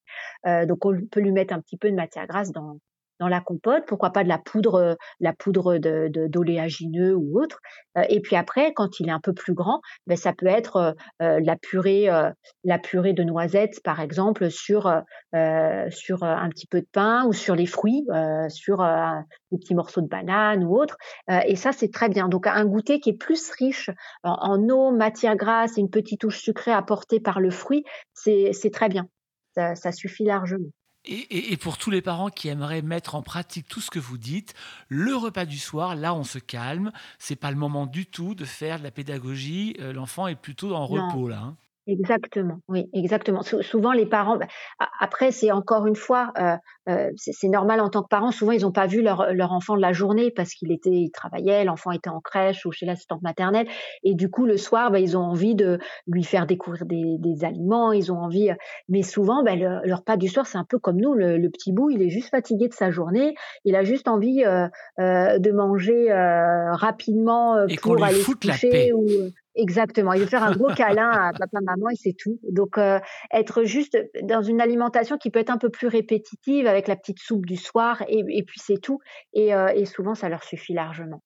[0.47, 2.77] Euh, donc on peut lui mettre un petit peu de matière grasse dans,
[3.19, 7.59] dans la compote, pourquoi pas de la poudre, euh, la poudre d'oléagineux ou autre.
[7.97, 10.95] Euh, et puis après, quand il est un peu plus grand, ben ça peut être
[11.21, 12.07] euh, la purée,
[12.63, 14.91] la purée de noisettes par exemple sur
[15.89, 18.05] sur un petit peu de pain ou sur les fruits,
[18.49, 18.77] sur
[19.51, 20.97] des petits morceaux de banane ou autre.
[21.45, 22.29] et ça c'est très bien.
[22.29, 23.89] Donc un goûter qui est plus riche
[24.23, 28.89] en, eau, matière grasse et une petite touche sucrée apportée par le fruit, c'est très
[28.89, 29.07] bien.
[29.55, 30.69] Ça suffit largement.
[31.11, 34.53] Et, pour tous les parents qui aimeraient mettre en pratique tout ce que vous dites,
[34.89, 36.91] le repas du soir, là, on se calme.
[37.17, 39.75] C'est pas le moment du tout de faire de la pédagogie.
[39.79, 41.39] Euh, l'enfant est plutôt en repos là.
[41.39, 41.57] Hein.
[41.91, 43.41] Exactement, oui, exactement.
[43.41, 44.45] souvent, les parents, bah,
[44.99, 46.55] après, c'est encore une fois, euh,
[46.87, 48.31] euh, c'est normal en tant que parent.
[48.31, 51.09] Souvent, ils n'ont pas vu leur, leur, enfant de la journée parce qu'il était, il
[51.09, 53.67] travaillait, l'enfant était en crèche ou chez l'assistante maternelle,
[54.03, 57.43] et du coup, le soir, bah, ils ont envie de lui faire découvrir des, des
[57.43, 57.91] aliments.
[57.91, 58.51] Ils ont envie,
[58.87, 61.15] mais souvent, bah, le, leur repas du soir, c'est un peu comme nous.
[61.15, 63.33] Le, petit bout, il est juste fatigué de sa journée.
[63.65, 64.67] Il a juste envie euh,
[64.99, 66.11] de manger
[66.71, 69.01] rapidement pour aller se coucher ou
[69.59, 70.13] Exactement.
[70.13, 72.39] Il veut faire un gros câlin à papa, maman et c'est tout.
[72.49, 72.99] Donc, euh,
[73.33, 77.19] être juste dans une alimentation qui peut être un peu plus répétitive avec la petite
[77.19, 78.99] soupe du soir et, puis c'est tout.
[79.33, 81.21] Et, euh, et souvent, ça leur suffit largement.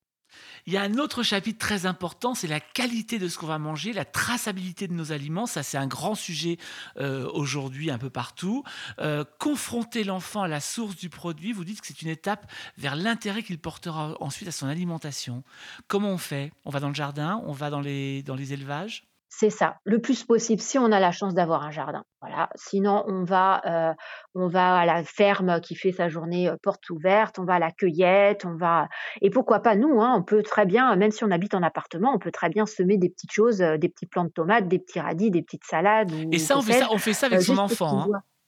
[0.66, 3.58] Il y a un autre chapitre très important, c'est la qualité de ce qu'on va
[3.58, 5.46] manger, la traçabilité de nos aliments.
[5.46, 6.56] Ça, c'est un grand sujet
[6.96, 8.64] euh, aujourd'hui un peu partout.
[8.98, 12.96] Euh, confronter l'enfant à la source du produit, vous dites que c'est une étape vers
[12.96, 15.44] l'intérêt qu'il portera ensuite à son alimentation.
[15.86, 16.52] Comment on fait?
[16.64, 19.04] On va dans le jardin On va dans les, dans les élevages?
[19.36, 22.04] C'est ça, le plus possible si on a la chance d'avoir un jardin.
[22.20, 22.48] Voilà.
[22.54, 23.94] Sinon, on va, euh,
[24.34, 27.58] on va à la ferme qui fait sa journée euh, porte ouverte, on va à
[27.58, 28.88] la cueillette, on va
[29.22, 32.12] et pourquoi pas nous, hein, on peut très bien, même si on habite en appartement,
[32.14, 34.78] on peut très bien semer des petites choses, euh, des petits plants de tomates, des
[34.78, 36.12] petits radis, des petites salades.
[36.30, 38.06] Et ça, on fait ça, on fait ça avec son enfant.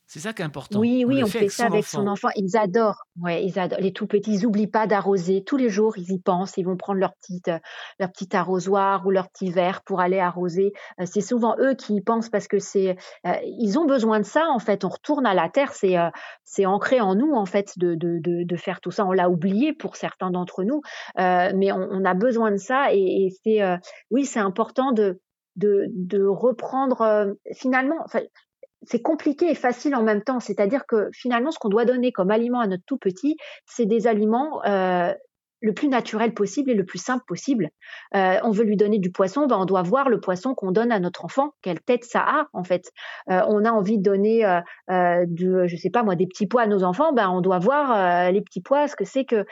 [0.08, 0.78] C'est ça qui est important.
[0.78, 2.28] Oui, oui, on, fait, ça avec son enfant.
[2.36, 3.06] Ils adorent.
[3.20, 3.80] Ouais, ils adorent.
[3.80, 5.42] Les tout petits, ils n'oublient pas d'arroser.
[5.42, 6.56] Tous les jours, ils y pensent.
[6.56, 7.58] Ils vont prendre leur petite, euh,
[7.98, 10.72] leur petit arrosoir ou leur petit verre pour aller arroser.
[11.00, 12.96] Euh, c'est souvent eux qui y pensent parce que c'est,
[13.26, 14.84] euh, ils ont besoin de ça en fait.
[14.84, 15.72] On retourne à la terre.
[15.72, 15.96] C'est,
[16.44, 19.04] c'est ancré en nous en fait de, de, de, de faire tout ça.
[19.04, 20.82] On l'a oublié pour certains d'entre nous,
[21.16, 23.60] mais on, on, a besoin de ça et, et c'est,
[24.10, 25.20] oui, c'est important de,
[25.56, 27.96] de, de reprendre finalement.
[28.04, 28.20] Enfin,
[28.86, 30.40] c'est compliqué et facile en même temps.
[30.40, 34.06] C'est-à-dire que finalement, ce qu'on doit donner comme aliment à notre tout petit, c'est des
[34.06, 35.12] aliments euh,
[35.60, 37.70] le plus naturel possible et le plus simple possible.
[38.14, 40.92] Euh, on veut lui donner du poisson, ben on doit voir le poisson qu'on donne
[40.92, 42.90] à notre enfant, quelle tête ça a en fait.
[43.30, 46.62] Euh, on a envie de donner, euh, de, je sais pas moi, des petits pois
[46.62, 49.44] à nos enfants, ben on doit voir les petits pois, ce que c'est que.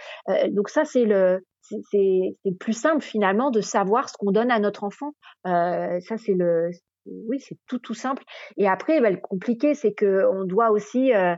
[0.51, 1.45] donc ça c'est le
[1.91, 5.12] c'est plus simple finalement de savoir ce qu'on donne à notre enfant.
[5.45, 6.70] ça c'est le
[7.07, 8.25] oui, c'est tout tout simple.
[8.57, 11.35] Et après, bah, le compliqué, c'est que on doit aussi euh,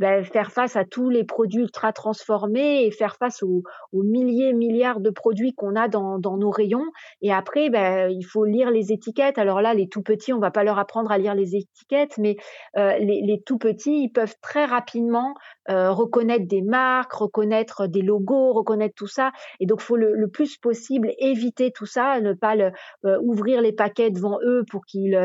[0.00, 3.62] bah, faire face à tous les produits ultra transformés et faire face aux,
[3.92, 6.86] milliers, milliards de produits qu'on a dans, nos rayons.
[7.20, 9.36] Et après, bah, il faut lire les étiquettes.
[9.36, 12.36] Alors là, les tout petits, on va pas leur apprendre à lire les étiquettes, mais
[12.78, 15.34] euh, les, tout petits, ils peuvent très rapidement
[15.68, 19.32] euh, reconnaître des marques, reconnaître des logos, reconnaître tout ça.
[19.60, 24.10] Et donc, faut le, plus possible éviter tout ça, ne pas euh, ouvrir les paquets
[24.10, 25.16] devant eux pour qu'ils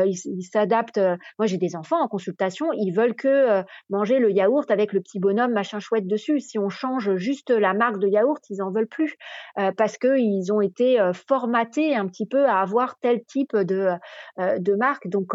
[0.52, 1.00] s'adaptent.
[1.38, 5.20] Moi, j'ai des enfants en consultation, ils veulent que manger le yaourt avec le petit
[5.20, 6.40] bonhomme machin chouette dessus.
[6.40, 9.16] Si on change juste la marque de yaourt, ils en veulent plus
[9.58, 13.90] euh, parce qu'ils ont été euh, formatés un petit peu à avoir tel type de,
[14.38, 15.08] euh, de marque.
[15.08, 15.32] Donc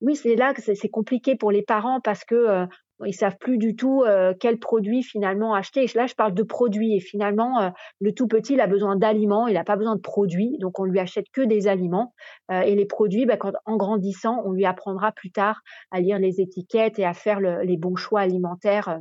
[0.00, 2.66] oui, c'est là que c'est compliqué pour les parents parce que
[3.06, 4.04] ils savent plus du tout
[4.40, 5.86] quel produit finalement acheter.
[5.94, 9.54] là, je parle de produits et finalement, le tout petit, il a besoin d'aliments, il
[9.54, 12.14] n'a pas besoin de produits, donc on lui achète que des aliments.
[12.50, 16.40] et les produits, bah, quand, en grandissant, on lui apprendra plus tard à lire les
[16.40, 18.98] étiquettes et à faire les bons choix alimentaires.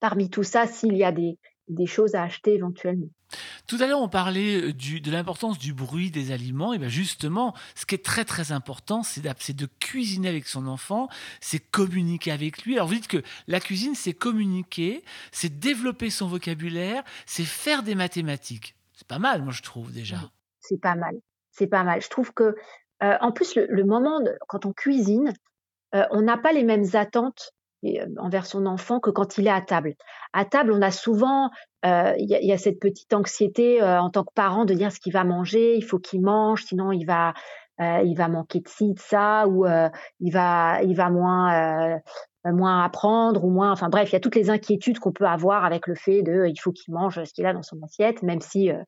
[0.00, 1.38] parmi tout ça, s'il y a des,
[1.68, 3.08] des choses à acheter éventuellement.
[3.66, 6.72] Tout à l'heure, on parlait euh, de l'importance du bruit des aliments.
[6.72, 11.08] Et bien justement, ce qui est très très important, c'est de cuisiner avec son enfant,
[11.40, 12.74] c'est communiquer avec lui.
[12.76, 15.02] Alors vous dites que la cuisine, c'est communiquer,
[15.32, 18.76] c'est développer son vocabulaire, c'est faire des mathématiques.
[18.94, 20.30] C'est pas mal, moi je trouve déjà.
[20.60, 21.16] C'est pas mal,
[21.50, 22.00] c'est pas mal.
[22.00, 22.54] Je trouve que,
[23.02, 25.32] euh, en plus, le, moment quand on cuisine,
[25.94, 27.52] euh, on n'a pas les mêmes attentes
[28.18, 29.94] envers son enfant que quand il est à table.
[30.32, 31.50] À table, on a souvent,
[31.84, 35.00] euh, il y, a cette petite anxiété euh, en tant que parent de dire ce
[35.00, 37.34] qu'il va manger, il faut qu'il mange, sinon il va,
[37.78, 39.66] il va manquer de ci, de ça, ou
[40.20, 42.00] il va, il va moins,
[42.52, 45.64] moins apprendre, ou moins, enfin bref, il y a toutes les inquiétudes qu'on peut avoir
[45.64, 48.40] avec le fait de, il faut qu'il mange ce qu'il a dans son assiette, même
[48.40, 48.82] si euh,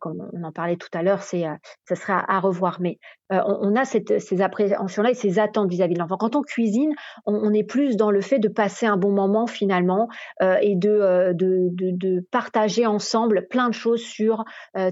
[0.00, 1.54] comme on en parlait tout à l'heure, c'est euh,
[1.86, 2.80] ça sera à revoir.
[2.80, 2.98] Mais
[3.32, 6.16] euh, on, a ces appréhensions-là et ces attentes vis-à-vis de l'enfant.
[6.16, 6.92] Quand on cuisine,
[7.26, 10.08] on, est plus dans le fait de passer un bon moment finalement
[10.40, 14.44] et de, partager ensemble plein de choses sur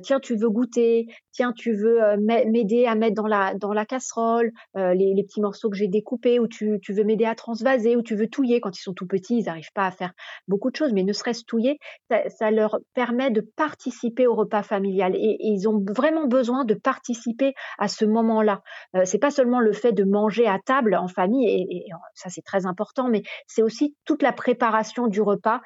[0.03, 3.27] tiens, tu veux goûter, tiens, tu veux m'aider à mettre dans
[3.73, 8.03] la, casserole les, petits morceaux que j'ai découpés, ou tu, veux m'aider à transvaser, ou
[8.03, 8.61] tu veux touiller.
[8.61, 10.13] Quand ils sont tout petits, ils n'arrivent pas à faire
[10.49, 11.79] beaucoup de choses, mais ne serait-ce touiller,
[12.09, 14.82] ça, leur permet de participer au repas familial.
[14.85, 18.63] Et, ils ont vraiment besoin de participer à ce moment-là.
[19.05, 22.67] c'est pas seulement le fait de manger à table en famille, et, ça c'est très
[22.67, 25.61] important, mais c'est aussi toute la préparation du repas,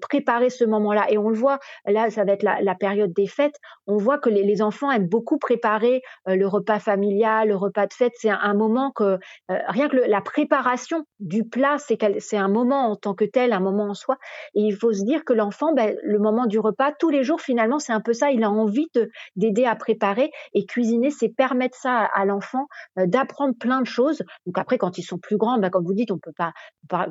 [0.00, 1.06] préparer ce moment-là.
[1.10, 3.56] Et on le voit, là, ça va être la, période des fêtes,
[3.86, 8.12] on voit que les, enfants aiment beaucoup préparer le repas familial, le repas de fête.
[8.16, 13.14] C'est un, moment que, rien que la préparation du plat, c'est un moment en tant
[13.14, 14.16] que tel, un moment en soi.
[14.54, 17.40] Et il faut se dire que l'enfant, ben, le moment du repas, tous les jours,
[17.40, 18.30] finalement, c'est un peu ça.
[18.30, 18.88] Il a envie
[19.36, 24.22] d'aider à préparer et cuisiner, c'est permettre ça à, l'enfant d'apprendre plein de choses.
[24.46, 26.52] Donc après, quand ils sont plus grands, ben, comme vous dites, on peut pas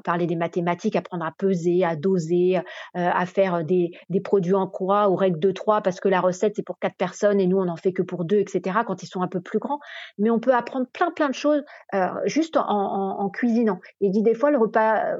[0.03, 2.59] parler des mathématiques, apprendre à peser, à doser,
[2.93, 6.53] à faire des, des produits en croix ou règles de 3 parce que la recette
[6.55, 8.79] c'est pour quatre personnes et nous on en fait que pour deux, etc.
[8.85, 9.79] Quand ils sont un peu plus grands,
[10.17, 13.79] mais on peut apprendre plein plein de choses euh, juste en, cuisinant.
[13.99, 15.17] Il dit des fois le repas,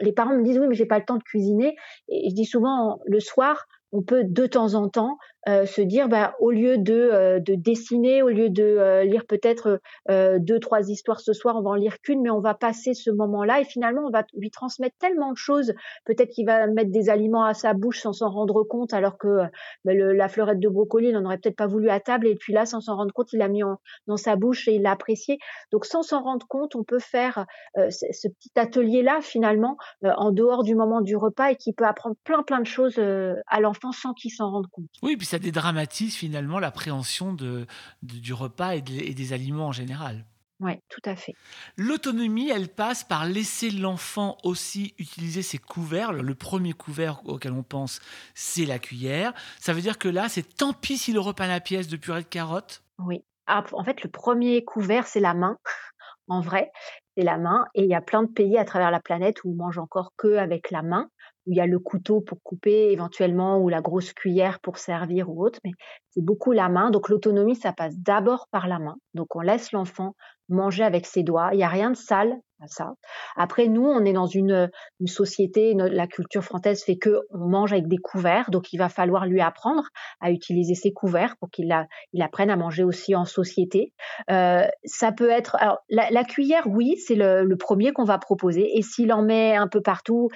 [0.00, 1.76] les parents me disent oui mais j'ai pas le temps de cuisiner
[2.08, 5.18] et je dis souvent le soir on peut de temps en temps
[5.48, 9.24] euh, se dire, bah, au lieu de, euh, de dessiner, au lieu de euh, lire
[9.26, 12.94] peut-être deux, trois histoires ce soir, on va en lire qu'une, mais on va passer
[12.94, 15.72] ce moment-là et finalement on va lui transmettre tellement de choses.
[16.04, 19.42] Peut-être qu'il va mettre des aliments à sa bouche sans s'en rendre compte, alors que
[19.84, 22.52] bah, la fleurette de brocoli, il n'en aurait peut-être pas voulu à table et puis
[22.52, 23.62] là, sans s'en rendre compte, il l'a mis
[24.06, 25.38] dans sa bouche et il l'a apprécié.
[25.72, 30.64] Donc sans s'en rendre compte, on peut faire ce, ce, petit atelier-là finalement en dehors
[30.64, 34.14] du moment du repas et qui peut apprendre plein plein de choses à l'enfant sans
[34.14, 34.90] qu'il s'en rende compte.
[35.02, 37.66] Oui, puis ça dédramatise finalement l'appréhension de,
[38.02, 40.24] de, du repas et, de, et des aliments en général.
[40.60, 41.32] Oui, tout à fait.
[41.78, 46.12] L'autonomie, elle passe par laisser l'enfant aussi utiliser ses couverts.
[46.12, 48.00] Le premier couvert auquel on pense,
[48.34, 49.32] c'est la cuillère.
[49.58, 51.96] Ça veut dire que là, c'est tant pis si le repas à la pièce de
[51.96, 53.24] purée de carottes Oui.
[53.46, 55.56] Ah, en fait, le premier couvert, c'est la main.
[56.28, 56.70] en vrai,
[57.16, 57.64] c'est la main.
[57.74, 60.12] Et il y a plein de pays à travers la planète où on mange encore
[60.18, 61.08] que avec la main
[61.46, 65.30] où il y a le couteau pour couper éventuellement ou la grosse cuillère pour servir
[65.30, 65.72] ou autre, mais
[66.10, 66.90] c'est beaucoup la main.
[66.90, 68.96] Donc l'autonomie, ça passe d'abord par la main.
[69.14, 70.14] Donc on laisse l'enfant
[70.50, 71.50] manger avec ses doigts.
[71.52, 72.92] Il n'y a rien de sale à ça.
[73.36, 74.68] Après, nous, on est dans une,
[75.06, 79.26] société, la culture française fait que on mange avec des couverts, donc il va falloir
[79.26, 79.84] lui apprendre
[80.20, 81.74] à utiliser ses couverts pour qu'il
[82.12, 83.92] il apprenne à manger aussi en société.
[84.30, 88.18] Euh, ça peut être, alors la, la cuillère, oui, c'est le, le premier qu'on va
[88.18, 90.28] proposer, et s'il en met un peu partout,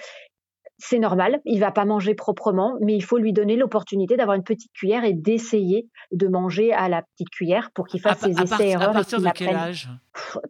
[0.78, 4.42] c'est normal, il va pas manger proprement, mais il faut lui donner l'opportunité d'avoir une
[4.42, 8.90] petite cuillère et d'essayer de manger à la petite cuillère pour qu'il fasse ses essais-erreurs.
[8.90, 9.88] À partir de quel âge?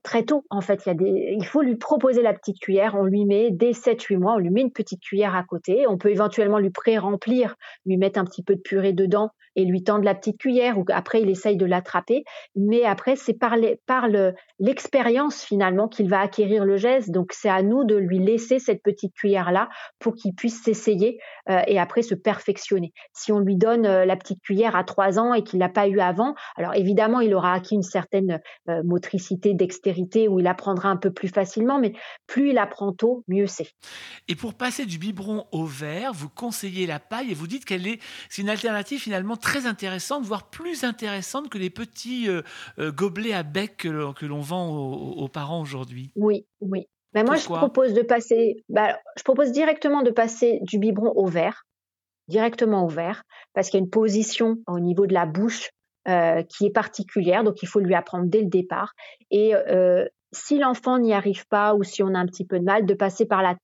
[0.02, 0.82] Très tôt, en fait.
[0.86, 1.36] Il, y a des...
[1.38, 2.94] il faut lui proposer la petite cuillère.
[2.94, 5.86] On lui met, dès 7-8 mois, on lui met une petite cuillère à côté.
[5.88, 9.82] On peut éventuellement lui pré-remplir, lui mettre un petit peu de purée dedans et lui
[9.82, 12.24] tendre la petite cuillère ou après il essaye de l'attraper.
[12.56, 13.56] Mais après, c'est par,
[14.58, 17.10] l'expérience finalement qu'il va acquérir le geste.
[17.10, 21.60] Donc c'est à nous de lui laisser cette petite cuillère-là pour qu'il puisse s'essayer euh,
[21.66, 22.92] et après se perfectionner.
[23.12, 25.88] Si on lui donne euh, la petite cuillère à 3 ans et qu'il l'a pas
[25.88, 30.88] eu avant, alors évidemment, il aura acquis une certaine euh, motricité, dextérité où il apprendra
[30.88, 31.92] un peu plus facilement, mais
[32.26, 33.68] plus il apprend tôt, mieux c'est.
[34.28, 37.86] Et pour passer du biberon au verre, vous conseillez la paille et vous dites qu'elle
[37.86, 42.42] est, c'est une alternative finalement très intéressante, voire plus intéressante que les petits euh,
[42.78, 46.10] euh, gobelets à bec que, que l'on vend aux, aux parents aujourd'hui.
[46.16, 46.88] Oui, oui.
[47.14, 51.26] Mais moi, je propose de passer, bah, je propose directement de passer du biberon au
[51.26, 51.62] verre,
[52.26, 53.22] directement au verre,
[53.52, 55.70] parce qu'il y a une position au niveau de la bouche
[56.08, 58.94] euh, qui est particulière, donc il faut lui apprendre dès le départ.
[59.30, 62.64] Et euh, si l'enfant n'y arrive pas ou si on a un petit peu de
[62.64, 63.54] mal, de passer par la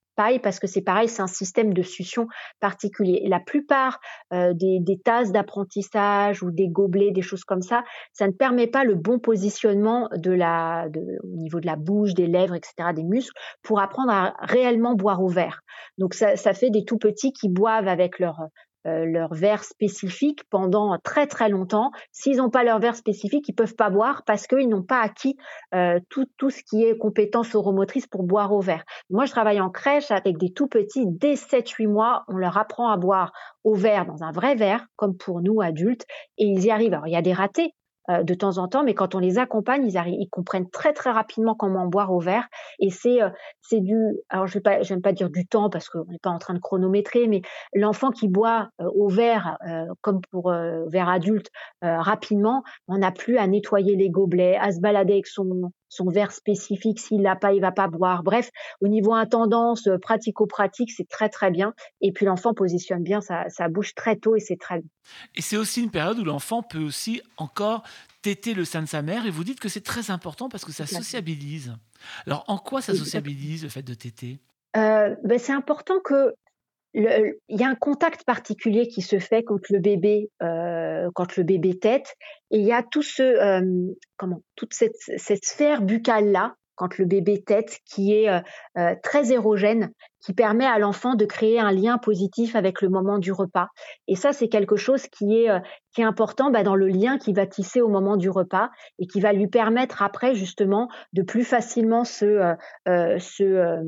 [0.42, 2.26] parce que c'est pareil, c'est un système de succion
[2.60, 3.22] particulier.
[3.26, 4.00] la plupart
[4.32, 8.84] euh, des, tasses d'apprentissage ou des gobelets, des choses comme ça, ça ne permet pas
[8.84, 13.04] le bon positionnement de la, de, au niveau de la bouche, des lèvres, etc., des
[13.04, 13.32] muscles,
[13.62, 15.62] pour apprendre à réellement boire au verre.
[15.96, 18.40] Donc ça fait des tout petits qui boivent avec leur,
[18.86, 21.90] euh, leur verre spécifique pendant très très longtemps.
[22.12, 25.36] S'ils n'ont pas leur verre spécifique, ils peuvent pas boire parce qu'ils n'ont pas acquis
[25.74, 28.84] euh, tout, tout ce qui est compétences oromotrices pour boire au verre.
[29.10, 31.06] Moi, je travaille en crèche avec des tout petits.
[31.06, 33.32] Dès 7-8 mois, on leur apprend à boire
[33.64, 36.06] au verre dans un vrai verre, comme pour nous adultes,
[36.38, 36.94] et ils y arrivent.
[36.94, 37.74] Alors, il y a des ratés,
[38.08, 41.10] euh, de temps en temps, mais quand on les accompagne, ils, ils comprennent très très
[41.10, 42.48] rapidement comment boire au verre.
[42.78, 43.28] Et c'est euh,
[43.60, 43.96] c'est du,
[44.30, 46.54] alors je vais pas, j'aime pas dire du temps parce qu'on n'est pas en train
[46.54, 47.42] de chronométrer, mais
[47.74, 49.58] l'enfant qui boit euh, au verre
[50.00, 50.52] comme pour
[50.88, 51.50] verre adulte
[51.82, 56.32] rapidement, on n'a plus à nettoyer les gobelets, à se balader avec son son verre
[56.32, 56.98] spécifique.
[56.98, 58.22] S'il l'a pas, il va pas boire.
[58.22, 58.48] Bref,
[58.80, 61.74] au niveau intendance, euh, pratico-pratique, c'est très très bien.
[62.00, 64.82] Et puis l'enfant positionne bien sa, sa bouche très tôt et c'est très
[65.36, 67.82] Et c'est aussi une période où l'enfant peut aussi encore
[68.22, 69.26] téter le sein de sa mère.
[69.26, 71.74] Et vous dites que c'est très important parce que ça sociabilise.
[72.26, 74.38] Alors en quoi ça sociabilise le fait de téter?
[74.76, 76.34] Euh, ben, c'est important que
[76.92, 81.44] il y a un contact particulier qui se fait quand le bébé euh, quand le
[81.44, 82.16] bébé tète
[82.50, 86.96] et il y a tout ce euh, comment toute cette, cette sphère buccale là quand
[86.96, 88.40] le bébé tète qui est euh,
[88.78, 89.90] euh, très érogène
[90.24, 93.68] qui permet à l'enfant de créer un lien positif avec le moment du repas.
[94.08, 95.58] Et ça c'est quelque chose qui est euh,
[95.92, 99.06] qui est important bah, dans le lien qu'il va tisser au moment du repas et
[99.06, 102.54] qui va lui permettre après justement de plus facilement se
[102.86, 103.82] se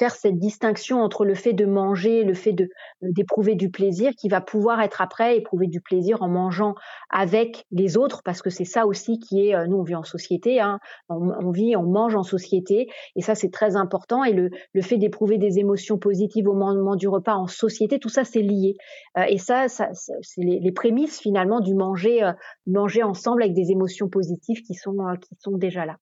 [0.00, 2.70] faire cette distinction entre le fait de manger le fait de
[3.02, 6.74] d'éprouver du plaisir qui va pouvoir être après éprouver du plaisir en mangeant
[7.10, 10.02] avec les autres parce que c'est ça aussi qui est euh, nous on vit en
[10.02, 10.78] société hein,
[11.10, 14.96] on, vit on mange en société et ça c'est très important et le, le fait
[14.96, 18.76] d'éprouver des émotions positives au moment du repas en société tout ça c'est lié.
[19.18, 22.32] Euh, et ça, ça c'est les, les, prémices finalement du manger euh,
[22.66, 25.96] manger ensemble avec des émotions positives qui sont qui sont déjà là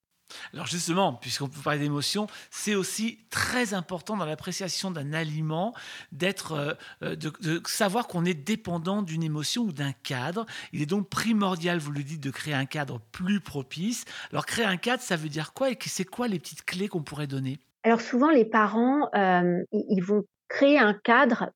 [0.53, 5.74] alors justement, puisqu'on peut parler d'émotion, c'est aussi très important dans l'appréciation d'un aliment
[6.12, 10.47] d'être, euh, euh, de, savoir qu'on est dépendant d'une émotion ou d'un cadre.
[10.72, 14.05] Il est donc primordial, vous le dites, de créer un cadre plus propice.
[14.31, 17.03] Alors créer un cadre, ça veut dire quoi et c'est quoi les petites clés qu'on
[17.03, 17.59] pourrait donner?
[17.85, 21.51] Alors souvent, les parents, euh, ils vont créer un cadre,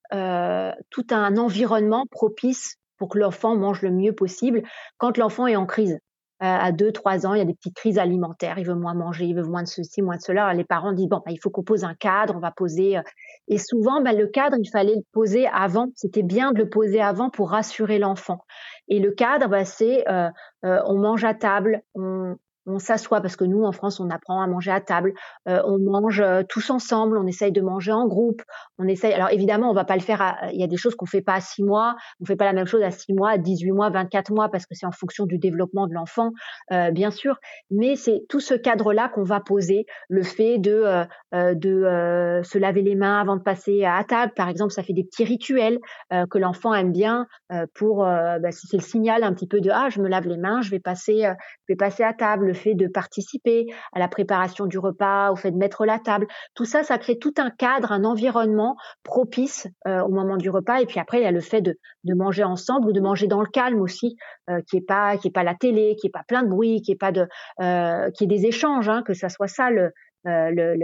[0.91, 4.62] tout un environnement propice pour que l'enfant mange le mieux possible
[4.99, 5.99] quand l'enfant est en crise.
[6.43, 8.95] Euh, à 2, 3 ans, il y a des petites crises alimentaires, il veut moins
[8.95, 10.53] manger, il veut moins de ceci, moins de cela.
[10.55, 12.99] les parents disent, bon, bah, il faut qu'on pose un cadre, on va poser.
[12.99, 13.03] Euh.
[13.47, 15.88] Et souvent, bah, le cadre, il fallait le poser avant.
[15.95, 18.45] C'était bien de le poser avant pour rassurer l'enfant.
[18.88, 20.30] Et le cadre, bah, c'est euh,
[20.62, 22.34] on mange à table, on,
[22.67, 25.13] on s'assoit parce que nous en France on apprend à manger à table,
[25.49, 28.43] euh, on mange euh, tous ensemble, on essaye de manger en groupe,
[28.79, 29.13] on essaye.
[29.13, 30.37] Alors évidemment on va pas le faire.
[30.53, 32.53] Il y a des choses qu'on fait pas à six mois, on fait pas la
[32.53, 35.27] même chose à six mois, à 18 mois, 24 mois parce que c'est en fonction
[35.27, 36.33] du développement de l'enfant,
[36.71, 37.37] euh, bien sûr.
[37.71, 43.21] Mais c'est tout ce cadre-là qu'on va poser, le fait de se laver les mains
[43.21, 45.79] avant de passer à table, par exemple, ça fait des petits rituels
[46.11, 47.27] que l'enfant aime bien
[47.75, 50.37] pour bah, si c'est le signal un petit peu de ah je me lave les
[50.37, 55.30] mains, je vais passer à table le fait de participer à la préparation du repas,
[55.32, 56.26] au fait de mettre la table.
[56.55, 60.80] Tout ça, ça crée tout un cadre, un environnement propice euh, au moment du repas.
[60.80, 63.40] Et puis après, il y a le fait de, manger ensemble ou de manger dans
[63.40, 64.16] le calme aussi,
[64.50, 66.82] euh, qui est pas qui est pas la télé, qui est pas plein de bruit,
[66.82, 67.26] qui est pas de
[67.61, 69.92] euh, qui est des échanges, hein, que ça soit ça le,
[70.26, 70.76] euh, le,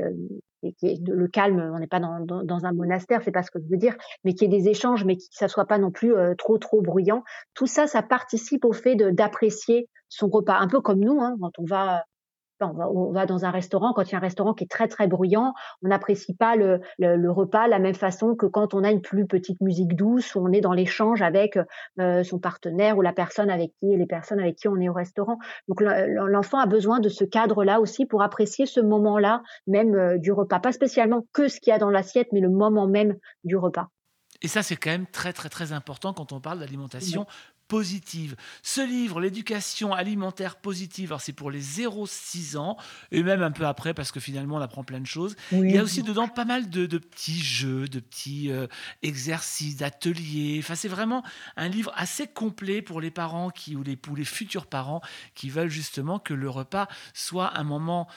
[0.62, 3.60] le, le, calme, on n'est pas dans, dans, dans, un monastère, c'est pas ce que
[3.60, 5.90] je veux dire, mais qu'il y ait des échanges, mais que ça soit pas non
[5.90, 7.22] plus euh, trop trop bruyant.
[7.54, 11.58] Tout ça, ça participe au fait d'apprécier son repas, un peu comme nous, hein, quand
[11.58, 12.04] on va
[12.60, 15.06] on va, dans un restaurant, quand il y a un restaurant qui est très très
[15.06, 18.90] bruyant, on n'apprécie pas le, le, repas de la même façon que quand on a
[18.90, 21.58] une plus petite musique douce, où on est dans l'échange avec
[22.00, 24.92] euh, son partenaire ou la personne avec qui, les personnes avec qui on est au
[24.92, 25.38] restaurant.
[25.68, 30.32] Donc l'enfant a besoin de ce cadre-là aussi pour apprécier ce moment-là même euh, du
[30.32, 33.56] repas, pas spécialement que ce qu'il y a dans l'assiette, mais le moment même du
[33.56, 33.88] repas.
[34.40, 37.26] Et ça, c'est quand même très, très, très important quand on parle d'alimentation
[37.68, 38.34] positive.
[38.62, 42.76] Ce livre, l'éducation alimentaire positive, alors c'est pour les 0-6 ans,
[43.12, 45.36] et même un peu après, parce que finalement on apprend plein de choses.
[45.52, 48.66] Il y a aussi dedans pas mal de, petits jeux, de petits euh,
[49.02, 50.58] exercices, d'ateliers.
[50.62, 51.22] Enfin, c'est vraiment
[51.56, 55.02] un livre assez complet pour les parents qui, ou les, pour les futurs parents
[55.34, 58.08] qui veulent justement que le repas soit un moment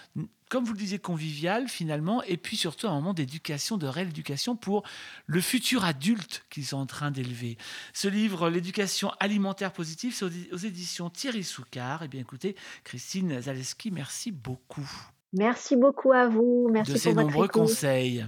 [0.52, 4.84] comme vous le disiez, convivial finalement, et puis surtout un moment d'éducation, de rééducation pour
[5.26, 7.58] le futur adulte qu'ils sont en train d'élever.
[7.94, 12.04] Ce livre, L'éducation alimentaire positive, c'est aux éditions Thierry Soucard.
[12.04, 14.90] Eh bien écoutez, Christine Zaleski, merci beaucoup.
[15.32, 16.68] Merci beaucoup à vous.
[16.70, 18.26] Merci de ces nombreux conseils.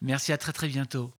[0.00, 1.12] Merci à très très bientôt.